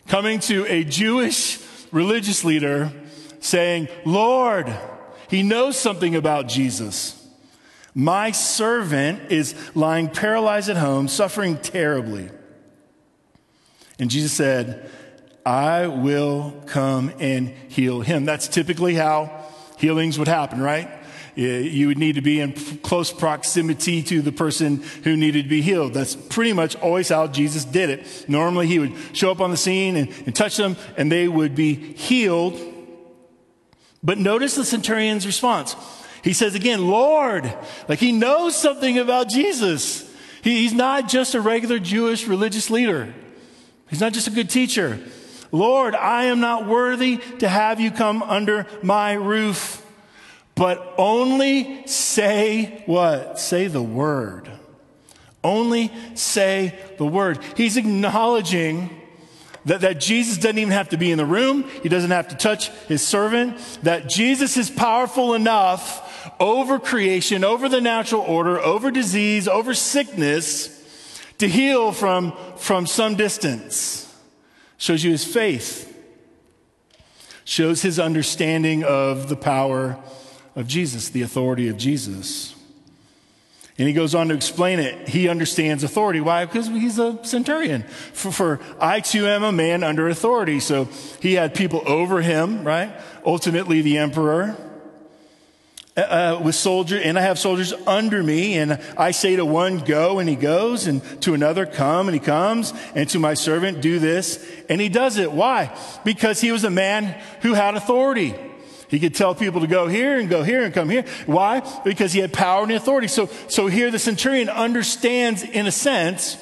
coming 0.08 0.40
to 0.42 0.66
a 0.66 0.84
Jewish 0.84 1.60
religious 1.92 2.44
leader 2.44 2.92
saying, 3.40 3.88
Lord, 4.06 4.74
he 5.30 5.44
knows 5.44 5.78
something 5.78 6.16
about 6.16 6.48
Jesus. 6.48 7.18
My 7.94 8.32
servant 8.32 9.32
is 9.32 9.56
lying 9.76 10.10
paralyzed 10.10 10.70
at 10.70 10.78
home, 10.78 11.08
suffering 11.08 11.58
terribly. 11.58 12.30
And 14.00 14.10
Jesus 14.10 14.32
said, 14.32 14.90
I 15.46 15.88
will 15.88 16.64
come 16.68 17.12
and 17.20 17.50
heal 17.68 18.02
him. 18.02 18.26
That's 18.26 18.48
typically 18.48 18.96
how 18.96 19.46
healings 19.78 20.18
would 20.20 20.28
happen, 20.28 20.62
right? 20.62 20.90
You 21.36 21.88
would 21.88 21.98
need 21.98 22.16
to 22.16 22.22
be 22.22 22.40
in 22.40 22.54
close 22.82 23.12
proximity 23.12 24.04
to 24.04 24.22
the 24.22 24.32
person 24.32 24.84
who 25.04 25.16
needed 25.16 25.44
to 25.44 25.50
be 25.50 25.62
healed. 25.62 25.94
That's 25.94 26.16
pretty 26.16 26.54
much 26.54 26.76
always 26.78 27.10
how 27.10 27.28
Jesus 27.28 27.64
did 27.64 27.90
it. 27.90 28.26
Normally, 28.28 28.68
he 28.68 28.80
would 28.80 28.94
show 29.14 29.32
up 29.32 29.40
on 29.40 29.52
the 29.52 29.58
scene 29.58 29.96
and, 29.96 30.10
and 30.26 30.36
touch 30.36 30.58
them, 30.58 30.76
and 30.98 31.12
they 31.12 31.28
would 31.28 31.56
be 31.56 31.74
healed. 31.74 32.60
But 34.04 34.18
notice 34.18 34.56
the 34.56 34.66
centurion's 34.66 35.26
response. 35.26 35.76
He 36.24 36.34
says 36.34 36.56
again, 36.56 36.88
Lord, 36.88 37.52
like 37.88 38.00
he 38.00 38.12
knows 38.12 38.56
something 38.56 38.98
about 38.98 39.30
Jesus. 39.30 40.10
He, 40.44 40.62
he's 40.62 40.74
not 40.74 41.08
just 41.08 41.34
a 41.34 41.42
regular 41.42 41.80
Jewish 41.80 42.28
religious 42.28 42.70
leader. 42.70 43.14
He's 43.90 44.02
not 44.02 44.14
just 44.14 44.28
a 44.28 44.32
good 44.32 44.50
teacher. 44.50 45.00
Lord, 45.52 45.96
I 45.96 46.26
am 46.26 46.40
not 46.40 46.68
worthy 46.68 47.18
to 47.40 47.48
have 47.48 47.80
you 47.80 47.92
come 47.92 48.24
under 48.24 48.66
my 48.82 49.14
roof 49.14 49.71
but 50.56 50.94
only 50.98 51.86
say 51.88 52.84
what? 52.86 53.40
Say 53.40 53.68
the 53.68 53.82
word. 53.82 54.50
Only 55.44 55.92
say 56.14 56.78
the 56.98 57.06
word. 57.06 57.40
He's 57.56 57.78
acknowledging 57.78 58.90
that, 59.66 59.82
that 59.82 60.00
Jesus 60.00 60.38
doesn't 60.38 60.58
even 60.58 60.72
have 60.72 60.90
to 60.90 60.98
be 60.98 61.12
in 61.12 61.18
the 61.18 61.26
room. 61.26 61.64
He 61.84 61.90
doesn't 61.90 62.12
have 62.12 62.28
to 62.30 62.36
touch 62.36 62.70
his 62.88 63.06
servant. 63.06 63.58
That 63.84 64.10
Jesus 64.10 64.58
is 64.58 64.70
powerful 64.70 65.34
enough 65.34 66.34
over 66.40 66.80
creation, 66.80 67.44
over 67.44 67.70
the 67.70 67.82
natural 67.82 68.22
order, 68.22 68.60
over 68.60 68.92
disease, 68.92 69.48
over 69.48 69.74
sickness 69.74 70.78
to 71.38 71.48
heal 71.48 71.92
from, 71.92 72.34
from 72.58 72.86
some 72.86 73.16
distance. 73.16 74.08
Shows 74.78 75.04
you 75.04 75.12
his 75.12 75.26
faith. 75.26 75.88
Shows 77.46 77.82
his 77.82 78.00
understanding 78.00 78.84
of 78.84 79.30
the 79.30 79.36
power 79.36 80.00
of 80.56 80.68
Jesus, 80.68 81.10
the 81.10 81.22
authority 81.22 81.68
of 81.68 81.78
Jesus. 81.78 82.56
And 83.78 83.88
he 83.88 83.94
goes 83.94 84.14
on 84.14 84.28
to 84.28 84.36
explain 84.36 84.80
it. 84.80 85.08
He 85.08 85.28
understands 85.28 85.84
authority. 85.84 86.20
Why? 86.20 86.46
Because 86.46 86.68
he's 86.68 87.00
a 87.00 87.18
centurion. 87.26 87.84
For, 88.14 88.32
for, 88.32 88.60
I 88.80 89.00
too 89.00 89.26
am 89.26 89.44
a 89.44 89.52
man 89.52 89.84
under 89.84 90.08
authority. 90.08 90.60
So 90.60 90.88
he 91.22 91.34
had 91.34 91.56
people 91.56 91.82
over 91.88 92.22
him, 92.22 92.64
right? 92.64 92.94
Ultimately, 93.26 93.82
the 93.82 93.98
emperor. 93.98 94.58
Uh, 95.98 96.02
uh 96.02 96.42
with 96.44 96.56
soldier, 96.56 96.98
and 96.98 97.18
I 97.18 97.22
have 97.22 97.38
soldiers 97.38 97.74
under 97.86 98.24
me, 98.24 98.58
and 98.58 98.80
I 98.98 99.12
say 99.12 99.36
to 99.36 99.44
one, 99.44 99.80
go, 99.80 100.20
and 100.20 100.30
he 100.30 100.38
goes, 100.38 100.88
and 100.88 101.02
to 101.24 101.34
another, 101.34 101.66
come, 101.66 102.08
and 102.08 102.14
he 102.14 102.20
comes, 102.20 102.74
and 102.96 103.10
to 103.10 103.20
my 103.20 103.34
servant, 103.34 103.82
do 103.82 104.00
this, 104.00 104.46
and 104.70 104.80
he 104.80 104.88
does 104.88 105.18
it. 105.18 105.34
Why? 105.34 105.76
Because 106.06 106.40
he 106.40 106.52
was 106.52 106.64
a 106.64 106.70
man 106.70 107.20
who 107.42 107.56
had 107.56 107.76
authority. 107.76 108.36
He 108.92 109.00
could 109.00 109.16
tell 109.16 109.34
people 109.34 109.62
to 109.62 109.68
go 109.68 109.88
here 109.88 110.20
and 110.20 110.30
go 110.30 110.44
here 110.44 110.66
and 110.66 110.74
come 110.74 110.90
here. 110.90 111.06
Why? 111.26 111.62
Because 111.86 112.12
he 112.12 112.20
had 112.20 112.34
power 112.34 112.64
and 112.64 112.74
authority. 112.74 113.08
So, 113.08 113.28
so 113.48 113.68
here 113.68 113.90
the 113.90 113.98
centurion 113.98 114.50
understands, 114.50 115.44
in 115.44 115.66
a 115.66 115.72
sense, 115.72 116.36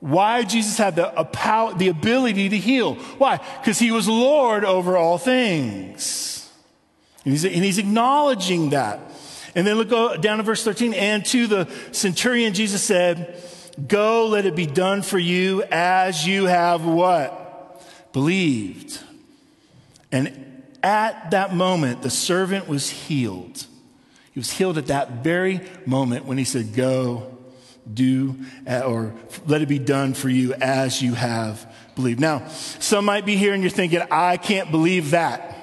why 0.00 0.42
Jesus 0.42 0.76
had 0.78 0.96
the, 0.96 1.06
power, 1.32 1.72
the 1.72 1.86
ability 1.86 2.48
to 2.48 2.58
heal. 2.58 2.96
Why? 3.18 3.36
Because 3.60 3.78
he 3.78 3.92
was 3.92 4.08
Lord 4.08 4.64
over 4.64 4.96
all 4.96 5.16
things. 5.16 6.50
And 7.24 7.32
he's, 7.32 7.44
and 7.44 7.54
he's 7.54 7.78
acknowledging 7.78 8.70
that. 8.70 8.98
And 9.54 9.64
then 9.64 9.76
look 9.76 9.92
uh, 9.92 10.16
down 10.16 10.38
to 10.38 10.42
verse 10.42 10.64
13. 10.64 10.92
And 10.92 11.24
to 11.26 11.46
the 11.46 11.72
centurion, 11.92 12.52
Jesus 12.52 12.82
said, 12.82 13.40
Go, 13.86 14.26
let 14.26 14.44
it 14.44 14.56
be 14.56 14.66
done 14.66 15.02
for 15.02 15.20
you 15.20 15.62
as 15.70 16.26
you 16.26 16.46
have 16.46 16.84
what? 16.84 17.80
Believed. 18.12 18.98
And 20.10 20.49
at 20.82 21.30
that 21.32 21.54
moment, 21.54 22.02
the 22.02 22.10
servant 22.10 22.68
was 22.68 22.90
healed. 22.90 23.66
He 24.32 24.40
was 24.40 24.50
healed 24.50 24.78
at 24.78 24.86
that 24.86 25.24
very 25.24 25.60
moment 25.86 26.24
when 26.24 26.38
he 26.38 26.44
said, 26.44 26.74
Go, 26.74 27.38
do, 27.92 28.36
uh, 28.66 28.80
or 28.80 29.14
let 29.46 29.62
it 29.62 29.68
be 29.68 29.78
done 29.78 30.14
for 30.14 30.28
you 30.28 30.54
as 30.54 31.02
you 31.02 31.14
have 31.14 31.72
believed. 31.94 32.20
Now, 32.20 32.46
some 32.48 33.04
might 33.04 33.26
be 33.26 33.36
here 33.36 33.52
and 33.52 33.62
you're 33.62 33.70
thinking, 33.70 34.00
I 34.10 34.36
can't 34.36 34.70
believe 34.70 35.10
that. 35.10 35.56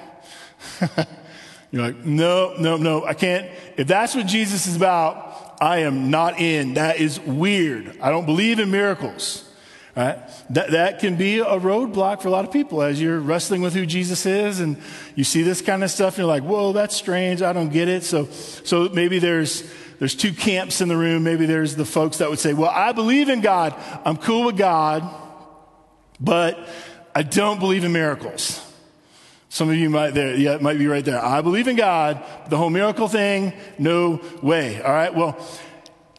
you're 1.70 1.82
like, 1.82 1.96
no, 2.04 2.54
no, 2.58 2.76
no, 2.76 3.04
I 3.04 3.14
can't. 3.14 3.50
If 3.76 3.86
that's 3.86 4.14
what 4.14 4.26
Jesus 4.26 4.66
is 4.66 4.76
about, 4.76 5.58
I 5.60 5.78
am 5.78 6.10
not 6.10 6.38
in. 6.38 6.74
That 6.74 6.98
is 6.98 7.18
weird. 7.20 7.98
I 8.00 8.10
don't 8.10 8.26
believe 8.26 8.58
in 8.58 8.70
miracles. 8.70 9.47
Right? 9.98 10.16
That, 10.50 10.70
that 10.70 10.98
can 11.00 11.16
be 11.16 11.40
a 11.40 11.58
roadblock 11.58 12.22
for 12.22 12.28
a 12.28 12.30
lot 12.30 12.44
of 12.44 12.52
people 12.52 12.82
as 12.82 13.02
you're 13.02 13.18
wrestling 13.18 13.62
with 13.62 13.74
who 13.74 13.84
Jesus 13.84 14.26
is 14.26 14.60
and 14.60 14.76
you 15.16 15.24
see 15.24 15.42
this 15.42 15.60
kind 15.60 15.82
of 15.82 15.90
stuff 15.90 16.14
and 16.14 16.18
you're 16.18 16.28
like, 16.28 16.44
whoa, 16.44 16.70
that's 16.70 16.94
strange. 16.94 17.42
I 17.42 17.52
don't 17.52 17.70
get 17.70 17.88
it. 17.88 18.04
So, 18.04 18.26
so 18.26 18.88
maybe 18.90 19.18
there's, 19.18 19.68
there's 19.98 20.14
two 20.14 20.32
camps 20.32 20.80
in 20.80 20.86
the 20.86 20.96
room. 20.96 21.24
Maybe 21.24 21.46
there's 21.46 21.74
the 21.74 21.84
folks 21.84 22.18
that 22.18 22.30
would 22.30 22.38
say, 22.38 22.54
well, 22.54 22.70
I 22.70 22.92
believe 22.92 23.28
in 23.28 23.40
God. 23.40 23.74
I'm 24.04 24.16
cool 24.16 24.44
with 24.44 24.56
God, 24.56 25.02
but 26.20 26.56
I 27.12 27.24
don't 27.24 27.58
believe 27.58 27.82
in 27.82 27.90
miracles. 27.90 28.64
Some 29.48 29.68
of 29.68 29.74
you 29.74 29.90
might 29.90 30.10
there, 30.10 30.36
yeah, 30.36 30.58
might 30.58 30.78
be 30.78 30.86
right 30.86 31.04
there. 31.04 31.20
I 31.20 31.40
believe 31.40 31.66
in 31.66 31.74
God, 31.74 32.22
the 32.50 32.56
whole 32.56 32.70
miracle 32.70 33.08
thing, 33.08 33.52
no 33.80 34.20
way. 34.42 34.80
All 34.80 34.92
right. 34.92 35.12
Well, 35.12 35.44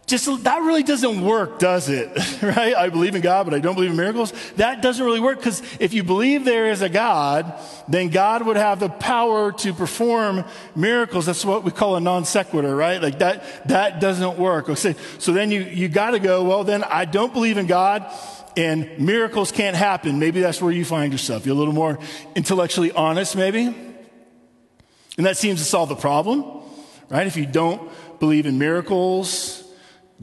just 0.09 0.43
that 0.43 0.61
really 0.63 0.81
doesn't 0.81 1.21
work, 1.21 1.59
does 1.59 1.87
it? 1.87 2.09
right? 2.41 2.75
I 2.75 2.89
believe 2.89 3.15
in 3.15 3.21
God, 3.21 3.45
but 3.45 3.53
I 3.53 3.59
don't 3.59 3.75
believe 3.75 3.91
in 3.91 3.97
miracles. 3.97 4.33
That 4.55 4.81
doesn't 4.81 5.05
really 5.05 5.19
work 5.19 5.37
because 5.37 5.61
if 5.79 5.93
you 5.93 6.03
believe 6.03 6.45
there 6.45 6.71
is 6.71 6.81
a 6.81 6.89
God, 6.89 7.53
then 7.87 8.09
God 8.09 8.45
would 8.45 8.57
have 8.57 8.79
the 8.79 8.89
power 8.89 9.51
to 9.51 9.73
perform 9.73 10.43
miracles. 10.75 11.27
That's 11.27 11.45
what 11.45 11.63
we 11.63 11.71
call 11.71 11.95
a 11.95 11.99
non 11.99 12.25
sequitur, 12.25 12.75
right? 12.75 13.01
Like 13.01 13.19
that, 13.19 13.67
that 13.67 14.01
doesn't 14.01 14.37
work. 14.37 14.67
Okay. 14.69 14.95
So 15.19 15.31
then 15.31 15.51
you, 15.51 15.61
you 15.61 15.87
got 15.87 16.11
to 16.11 16.19
go, 16.19 16.43
well, 16.43 16.63
then 16.63 16.83
I 16.83 17.05
don't 17.05 17.31
believe 17.31 17.57
in 17.57 17.67
God 17.67 18.11
and 18.57 18.99
miracles 18.99 19.51
can't 19.51 19.75
happen. 19.75 20.19
Maybe 20.19 20.41
that's 20.41 20.61
where 20.61 20.71
you 20.71 20.83
find 20.83 21.13
yourself. 21.13 21.45
You're 21.45 21.55
a 21.55 21.57
little 21.57 21.73
more 21.73 21.99
intellectually 22.35 22.91
honest, 22.91 23.35
maybe. 23.35 23.73
And 25.17 25.25
that 25.25 25.37
seems 25.37 25.59
to 25.59 25.65
solve 25.65 25.89
the 25.89 25.95
problem, 25.95 26.45
right? 27.09 27.27
If 27.27 27.37
you 27.37 27.45
don't 27.45 27.91
believe 28.19 28.45
in 28.45 28.57
miracles, 28.57 29.58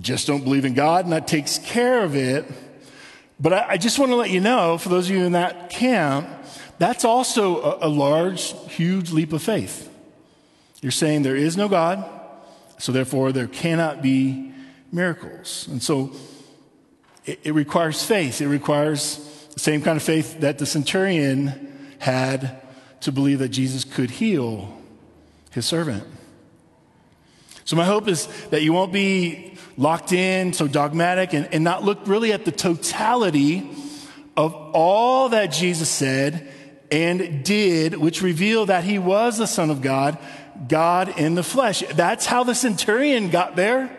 just 0.01 0.27
don't 0.27 0.45
believe 0.45 0.65
in 0.65 0.75
God, 0.75 1.05
and 1.05 1.13
that 1.13 1.27
takes 1.27 1.59
care 1.59 2.03
of 2.03 2.15
it. 2.15 2.45
But 3.39 3.53
I, 3.53 3.67
I 3.71 3.77
just 3.77 3.99
want 3.99 4.13
to 4.13 4.17
let 4.17 4.31
you 4.31 4.41
know, 4.41 4.79
for 4.79 4.89
those 4.89 5.09
of 5.09 5.17
you 5.17 5.25
in 5.25 5.33
that 5.33 5.71
camp, 5.71 6.29
that's 6.79 7.05
also 7.05 7.63
a, 7.63 7.87
a 7.87 7.89
large, 7.89 8.55
huge 8.71 9.11
leap 9.11 9.33
of 9.33 9.43
faith. 9.43 9.91
You're 10.83 10.93
saying 10.93 11.23
there 11.23 11.37
is 11.37 11.57
no 11.57 11.69
God, 11.69 12.05
so 12.79 12.93
therefore 12.93 13.33
there 13.33 13.47
cannot 13.47 14.03
be 14.03 14.53
miracles. 14.93 15.67
And 15.71 15.83
so 15.83 16.13
it, 17.25 17.41
it 17.45 17.53
requires 17.53 18.05
faith. 18.05 18.41
It 18.41 18.49
requires 18.49 19.49
the 19.55 19.61
same 19.61 19.83
kind 19.83 19.97
of 19.97 20.03
faith 20.03 20.41
that 20.41 20.59
the 20.59 20.67
centurion 20.67 21.73
had 21.99 22.61
to 23.01 23.13
believe 23.13 23.39
that 23.39 23.49
Jesus 23.49 23.85
could 23.85 24.11
heal 24.11 24.77
his 25.51 25.67
servant. 25.67 26.05
So, 27.65 27.75
my 27.75 27.85
hope 27.85 28.07
is 28.07 28.27
that 28.51 28.63
you 28.63 28.73
won't 28.73 28.93
be 28.93 29.56
locked 29.77 30.13
in, 30.13 30.53
so 30.53 30.67
dogmatic, 30.67 31.35
and, 31.35 31.49
and 31.53 31.63
not 31.63 31.85
look 31.85 32.07
really 32.07 32.33
at 32.33 32.45
the 32.45 32.53
totality 32.53 33.71
of 34.37 34.55
all 34.55 35.31
that 35.31 35.47
Jesus 35.47 35.89
said 35.89 36.53
and 36.91 37.45
did, 37.45 37.97
which 37.97 38.23
revealed 38.23 38.69
that 38.69 38.85
he 38.85 38.99
was 38.99 39.39
the 39.39 39.47
Son 39.47 39.71
of 39.71 39.83
God, 39.83 40.19
God 40.69 41.19
in 41.19 41.35
the 41.35 41.43
flesh. 41.43 41.83
That's 41.95 42.27
how 42.27 42.45
the 42.45 42.55
centurion 42.55 43.31
got 43.31 43.57
there. 43.57 43.91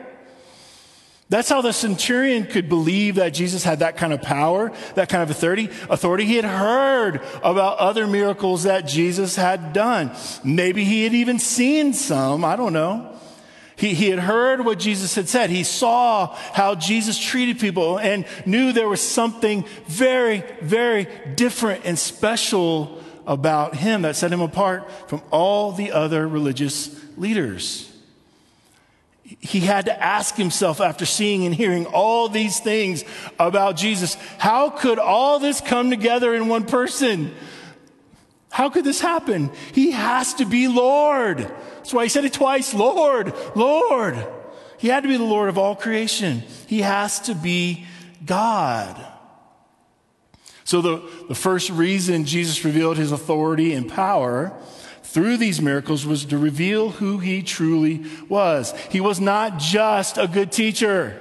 That's 1.29 1.49
how 1.49 1.59
the 1.59 1.73
centurion 1.73 2.45
could 2.45 2.69
believe 2.69 3.15
that 3.15 3.33
Jesus 3.33 3.61
had 3.63 3.79
that 3.79 3.97
kind 3.97 4.13
of 4.13 4.21
power, 4.21 4.71
that 4.95 5.09
kind 5.09 5.21
of 5.21 5.29
authority. 5.29 5.69
Authority. 5.89 6.23
He 6.23 6.37
had 6.37 6.45
heard 6.45 7.21
about 7.43 7.79
other 7.79 8.07
miracles 8.07 8.63
that 8.63 8.87
Jesus 8.87 9.35
had 9.35 9.73
done. 9.73 10.11
Maybe 10.45 10.85
he 10.85 11.03
had 11.03 11.13
even 11.13 11.37
seen 11.37 11.91
some. 11.91 12.45
I 12.45 12.55
don't 12.55 12.71
know. 12.71 13.16
He, 13.77 13.93
he 13.93 14.09
had 14.09 14.19
heard 14.19 14.65
what 14.65 14.79
Jesus 14.79 15.13
had 15.13 15.29
said. 15.29 15.51
He 15.51 15.63
saw 15.63 16.35
how 16.53 16.73
Jesus 16.73 17.17
treated 17.17 17.59
people 17.59 17.99
and 17.99 18.25
knew 18.45 18.71
there 18.73 18.89
was 18.89 19.01
something 19.01 19.65
very, 19.85 20.43
very 20.61 21.07
different 21.35 21.85
and 21.85 21.97
special 21.97 23.01
about 23.27 23.75
him 23.75 24.01
that 24.01 24.15
set 24.15 24.33
him 24.33 24.41
apart 24.41 24.89
from 25.07 25.21
all 25.31 25.71
the 25.73 25.91
other 25.91 26.27
religious 26.27 26.99
leaders. 27.17 27.91
he 29.41 29.59
had 29.59 29.85
to 29.85 30.03
ask 30.03 30.35
himself 30.35 30.79
after 30.79 31.05
seeing 31.05 31.45
and 31.45 31.53
hearing 31.53 31.85
all 31.85 32.29
these 32.29 32.59
things 32.59 33.03
about 33.37 33.75
Jesus, 33.75 34.15
how 34.37 34.69
could 34.69 34.99
all 34.99 35.37
this 35.37 35.61
come 35.61 35.89
together 35.89 36.33
in 36.33 36.47
one 36.47 36.65
person? 36.65 37.33
How 38.49 38.69
could 38.69 38.85
this 38.85 39.01
happen? 39.01 39.51
He 39.73 39.91
has 39.91 40.35
to 40.35 40.45
be 40.45 40.67
Lord. 40.67 41.39
That's 41.39 41.93
why 41.93 42.03
he 42.03 42.09
said 42.09 42.25
it 42.25 42.33
twice 42.33 42.73
Lord, 42.73 43.33
Lord. 43.55 44.27
He 44.77 44.89
had 44.89 45.03
to 45.03 45.09
be 45.09 45.17
the 45.17 45.23
Lord 45.23 45.49
of 45.49 45.57
all 45.57 45.75
creation. 45.75 46.43
He 46.67 46.81
has 46.81 47.19
to 47.21 47.35
be 47.35 47.85
God. 48.25 49.03
So, 50.63 50.81
the, 50.81 51.09
the 51.29 51.35
first 51.35 51.69
reason 51.69 52.25
Jesus 52.25 52.65
revealed 52.65 52.97
his 52.97 53.11
authority 53.11 53.73
and 53.73 53.89
power 53.89 54.53
through 55.01 55.37
these 55.37 55.61
miracles 55.61 56.05
was 56.05 56.25
to 56.25 56.37
reveal 56.37 56.89
who 56.89 57.19
he 57.19 57.41
truly 57.41 58.05
was. 58.27 58.73
He 58.89 58.99
was 58.99 59.21
not 59.21 59.59
just 59.59 60.17
a 60.17 60.27
good 60.27 60.51
teacher, 60.51 61.19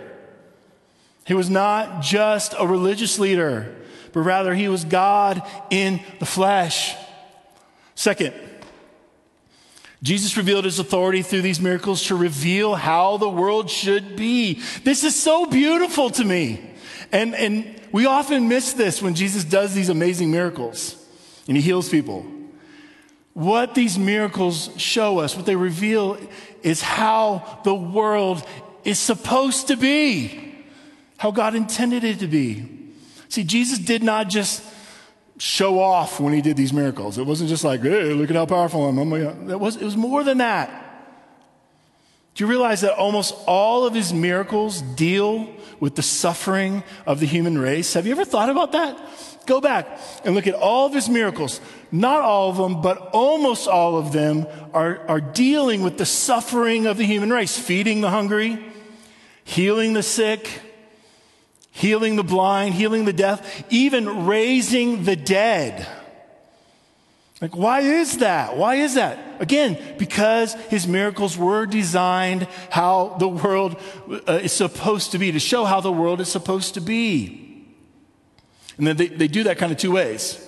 he 1.24 1.34
was 1.34 1.48
not 1.48 2.02
just 2.02 2.54
a 2.58 2.66
religious 2.66 3.18
leader, 3.18 3.74
but 4.12 4.20
rather 4.20 4.54
he 4.54 4.68
was 4.68 4.84
God 4.84 5.42
in 5.70 6.00
the 6.18 6.26
flesh. 6.26 6.94
Second, 7.96 8.34
Jesus 10.02 10.36
revealed 10.36 10.66
his 10.66 10.78
authority 10.78 11.22
through 11.22 11.42
these 11.42 11.60
miracles 11.60 12.04
to 12.04 12.14
reveal 12.14 12.76
how 12.76 13.16
the 13.16 13.28
world 13.28 13.70
should 13.70 14.14
be. 14.14 14.60
This 14.84 15.02
is 15.02 15.20
so 15.20 15.46
beautiful 15.46 16.10
to 16.10 16.24
me. 16.24 16.70
And, 17.10 17.34
and 17.34 17.80
we 17.90 18.06
often 18.06 18.48
miss 18.48 18.74
this 18.74 19.02
when 19.02 19.14
Jesus 19.14 19.42
does 19.42 19.74
these 19.74 19.88
amazing 19.88 20.30
miracles 20.30 21.02
and 21.48 21.56
he 21.56 21.62
heals 21.62 21.88
people. 21.88 22.26
What 23.32 23.74
these 23.74 23.98
miracles 23.98 24.70
show 24.76 25.18
us, 25.18 25.34
what 25.34 25.46
they 25.46 25.56
reveal, 25.56 26.18
is 26.62 26.82
how 26.82 27.60
the 27.64 27.74
world 27.74 28.46
is 28.84 28.98
supposed 28.98 29.68
to 29.68 29.76
be, 29.76 30.54
how 31.16 31.30
God 31.30 31.54
intended 31.54 32.04
it 32.04 32.18
to 32.20 32.26
be. 32.26 32.92
See, 33.28 33.44
Jesus 33.44 33.78
did 33.78 34.02
not 34.02 34.28
just 34.28 34.62
show 35.38 35.78
off 35.78 36.18
when 36.20 36.32
he 36.32 36.40
did 36.40 36.56
these 36.56 36.72
miracles. 36.72 37.18
It 37.18 37.26
wasn't 37.26 37.50
just 37.50 37.64
like, 37.64 37.82
hey, 37.82 38.12
look 38.14 38.30
at 38.30 38.36
how 38.36 38.46
powerful 38.46 38.84
I 38.86 38.88
am. 38.88 38.98
Oh 38.98 39.14
it 39.14 39.60
was, 39.60 39.76
it 39.76 39.84
was 39.84 39.96
more 39.96 40.24
than 40.24 40.38
that. 40.38 40.82
Do 42.34 42.44
you 42.44 42.50
realize 42.50 42.82
that 42.82 42.94
almost 42.94 43.34
all 43.46 43.86
of 43.86 43.94
his 43.94 44.12
miracles 44.12 44.82
deal 44.82 45.48
with 45.80 45.94
the 45.94 46.02
suffering 46.02 46.84
of 47.06 47.18
the 47.18 47.26
human 47.26 47.56
race? 47.56 47.94
Have 47.94 48.06
you 48.06 48.12
ever 48.12 48.26
thought 48.26 48.50
about 48.50 48.72
that? 48.72 48.98
Go 49.46 49.60
back 49.60 50.00
and 50.24 50.34
look 50.34 50.46
at 50.46 50.54
all 50.54 50.86
of 50.86 50.92
his 50.92 51.08
miracles. 51.08 51.60
Not 51.90 52.20
all 52.20 52.50
of 52.50 52.56
them, 52.56 52.82
but 52.82 52.98
almost 53.12 53.68
all 53.68 53.96
of 53.96 54.12
them 54.12 54.46
are, 54.74 54.98
are 55.08 55.20
dealing 55.20 55.82
with 55.82 55.96
the 55.96 56.04
suffering 56.04 56.86
of 56.86 56.98
the 56.98 57.04
human 57.04 57.32
race, 57.32 57.58
feeding 57.58 58.02
the 58.02 58.10
hungry, 58.10 58.62
healing 59.44 59.94
the 59.94 60.02
sick, 60.02 60.60
healing 61.76 62.16
the 62.16 62.24
blind, 62.24 62.74
healing 62.74 63.04
the 63.04 63.12
deaf, 63.12 63.64
even 63.70 64.24
raising 64.24 65.04
the 65.04 65.14
dead. 65.14 65.86
Like, 67.42 67.54
why 67.54 67.80
is 67.80 68.18
that? 68.18 68.56
Why 68.56 68.76
is 68.76 68.94
that? 68.94 69.18
Again, 69.40 69.78
because 69.98 70.54
his 70.54 70.86
miracles 70.86 71.36
were 71.36 71.66
designed 71.66 72.48
how 72.70 73.16
the 73.18 73.28
world 73.28 73.76
uh, 74.26 74.40
is 74.42 74.52
supposed 74.52 75.12
to 75.12 75.18
be, 75.18 75.32
to 75.32 75.38
show 75.38 75.66
how 75.66 75.82
the 75.82 75.92
world 75.92 76.22
is 76.22 76.32
supposed 76.32 76.72
to 76.74 76.80
be. 76.80 77.66
And 78.78 78.86
then 78.86 78.96
they, 78.96 79.08
they 79.08 79.28
do 79.28 79.42
that 79.42 79.58
kind 79.58 79.70
of 79.70 79.76
two 79.76 79.92
ways 79.92 80.42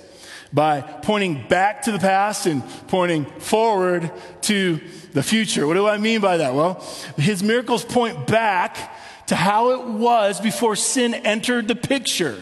by 0.50 0.80
pointing 0.80 1.46
back 1.46 1.82
to 1.82 1.92
the 1.92 1.98
past 1.98 2.46
and 2.46 2.62
pointing 2.86 3.26
forward 3.26 4.10
to 4.42 4.80
the 5.12 5.22
future. 5.22 5.66
What 5.66 5.74
do 5.74 5.86
I 5.86 5.98
mean 5.98 6.22
by 6.22 6.38
that? 6.38 6.54
Well, 6.54 6.82
his 7.18 7.42
miracles 7.42 7.84
point 7.84 8.26
back 8.26 8.94
to 9.28 9.36
how 9.36 9.70
it 9.70 9.84
was 9.86 10.40
before 10.40 10.76
sin 10.76 11.14
entered 11.14 11.68
the 11.68 11.74
picture, 11.74 12.38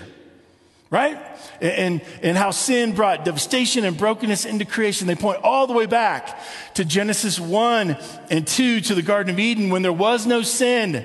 right? 0.90 1.18
And, 1.60 2.02
and 2.22 2.36
how 2.36 2.50
sin 2.50 2.94
brought 2.94 3.24
devastation 3.24 3.84
and 3.84 3.96
brokenness 3.96 4.44
into 4.44 4.64
creation. 4.64 5.06
They 5.06 5.14
point 5.14 5.40
all 5.42 5.66
the 5.66 5.72
way 5.72 5.86
back 5.86 6.40
to 6.74 6.84
Genesis 6.84 7.38
1 7.38 7.96
and 8.30 8.46
2 8.46 8.80
to 8.82 8.94
the 8.94 9.02
Garden 9.02 9.34
of 9.34 9.38
Eden 9.38 9.70
when 9.70 9.82
there 9.82 9.92
was 9.92 10.26
no 10.26 10.42
sin 10.42 11.04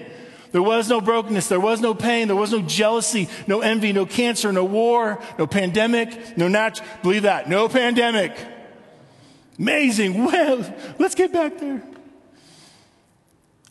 there 0.52 0.62
was 0.62 0.90
no 0.90 1.00
brokenness. 1.00 1.48
There 1.48 1.60
was 1.60 1.80
no 1.80 1.94
pain. 1.94 2.28
There 2.28 2.36
was 2.36 2.52
no 2.52 2.62
jealousy, 2.62 3.30
no 3.48 3.62
envy, 3.62 3.94
no 3.94 4.06
cancer, 4.06 4.52
no 4.52 4.66
war, 4.66 5.22
no 5.40 5.48
pandemic, 5.48 6.38
no 6.38 6.48
natural. 6.48 6.88
Believe 7.02 7.24
that. 7.24 7.50
No 7.50 7.70
pandemic. 7.70 8.36
Amazing. 9.58 10.26
Well, 10.32 10.76
let's 11.00 11.16
get 11.16 11.32
back 11.32 11.58
there. 11.60 11.82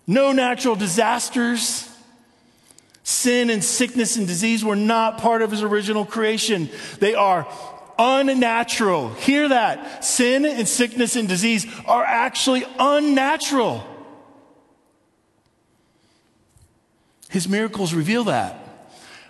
No 0.06 0.32
natural 0.32 0.74
disasters. 0.74 1.89
Sin 3.02 3.50
and 3.50 3.64
sickness 3.64 4.16
and 4.16 4.26
disease 4.26 4.64
were 4.64 4.76
not 4.76 5.18
part 5.18 5.42
of 5.42 5.50
his 5.50 5.62
original 5.62 6.04
creation. 6.04 6.68
They 6.98 7.14
are 7.14 7.46
unnatural. 7.98 9.10
Hear 9.14 9.48
that. 9.48 10.04
Sin 10.04 10.44
and 10.44 10.66
sickness 10.66 11.16
and 11.16 11.28
disease 11.28 11.66
are 11.86 12.04
actually 12.04 12.64
unnatural. 12.78 13.86
His 17.28 17.48
miracles 17.48 17.94
reveal 17.94 18.24
that. 18.24 18.56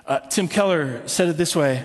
Uh, 0.06 0.20
Tim 0.20 0.48
Keller 0.48 1.06
said 1.06 1.28
it 1.28 1.36
this 1.36 1.54
way 1.54 1.84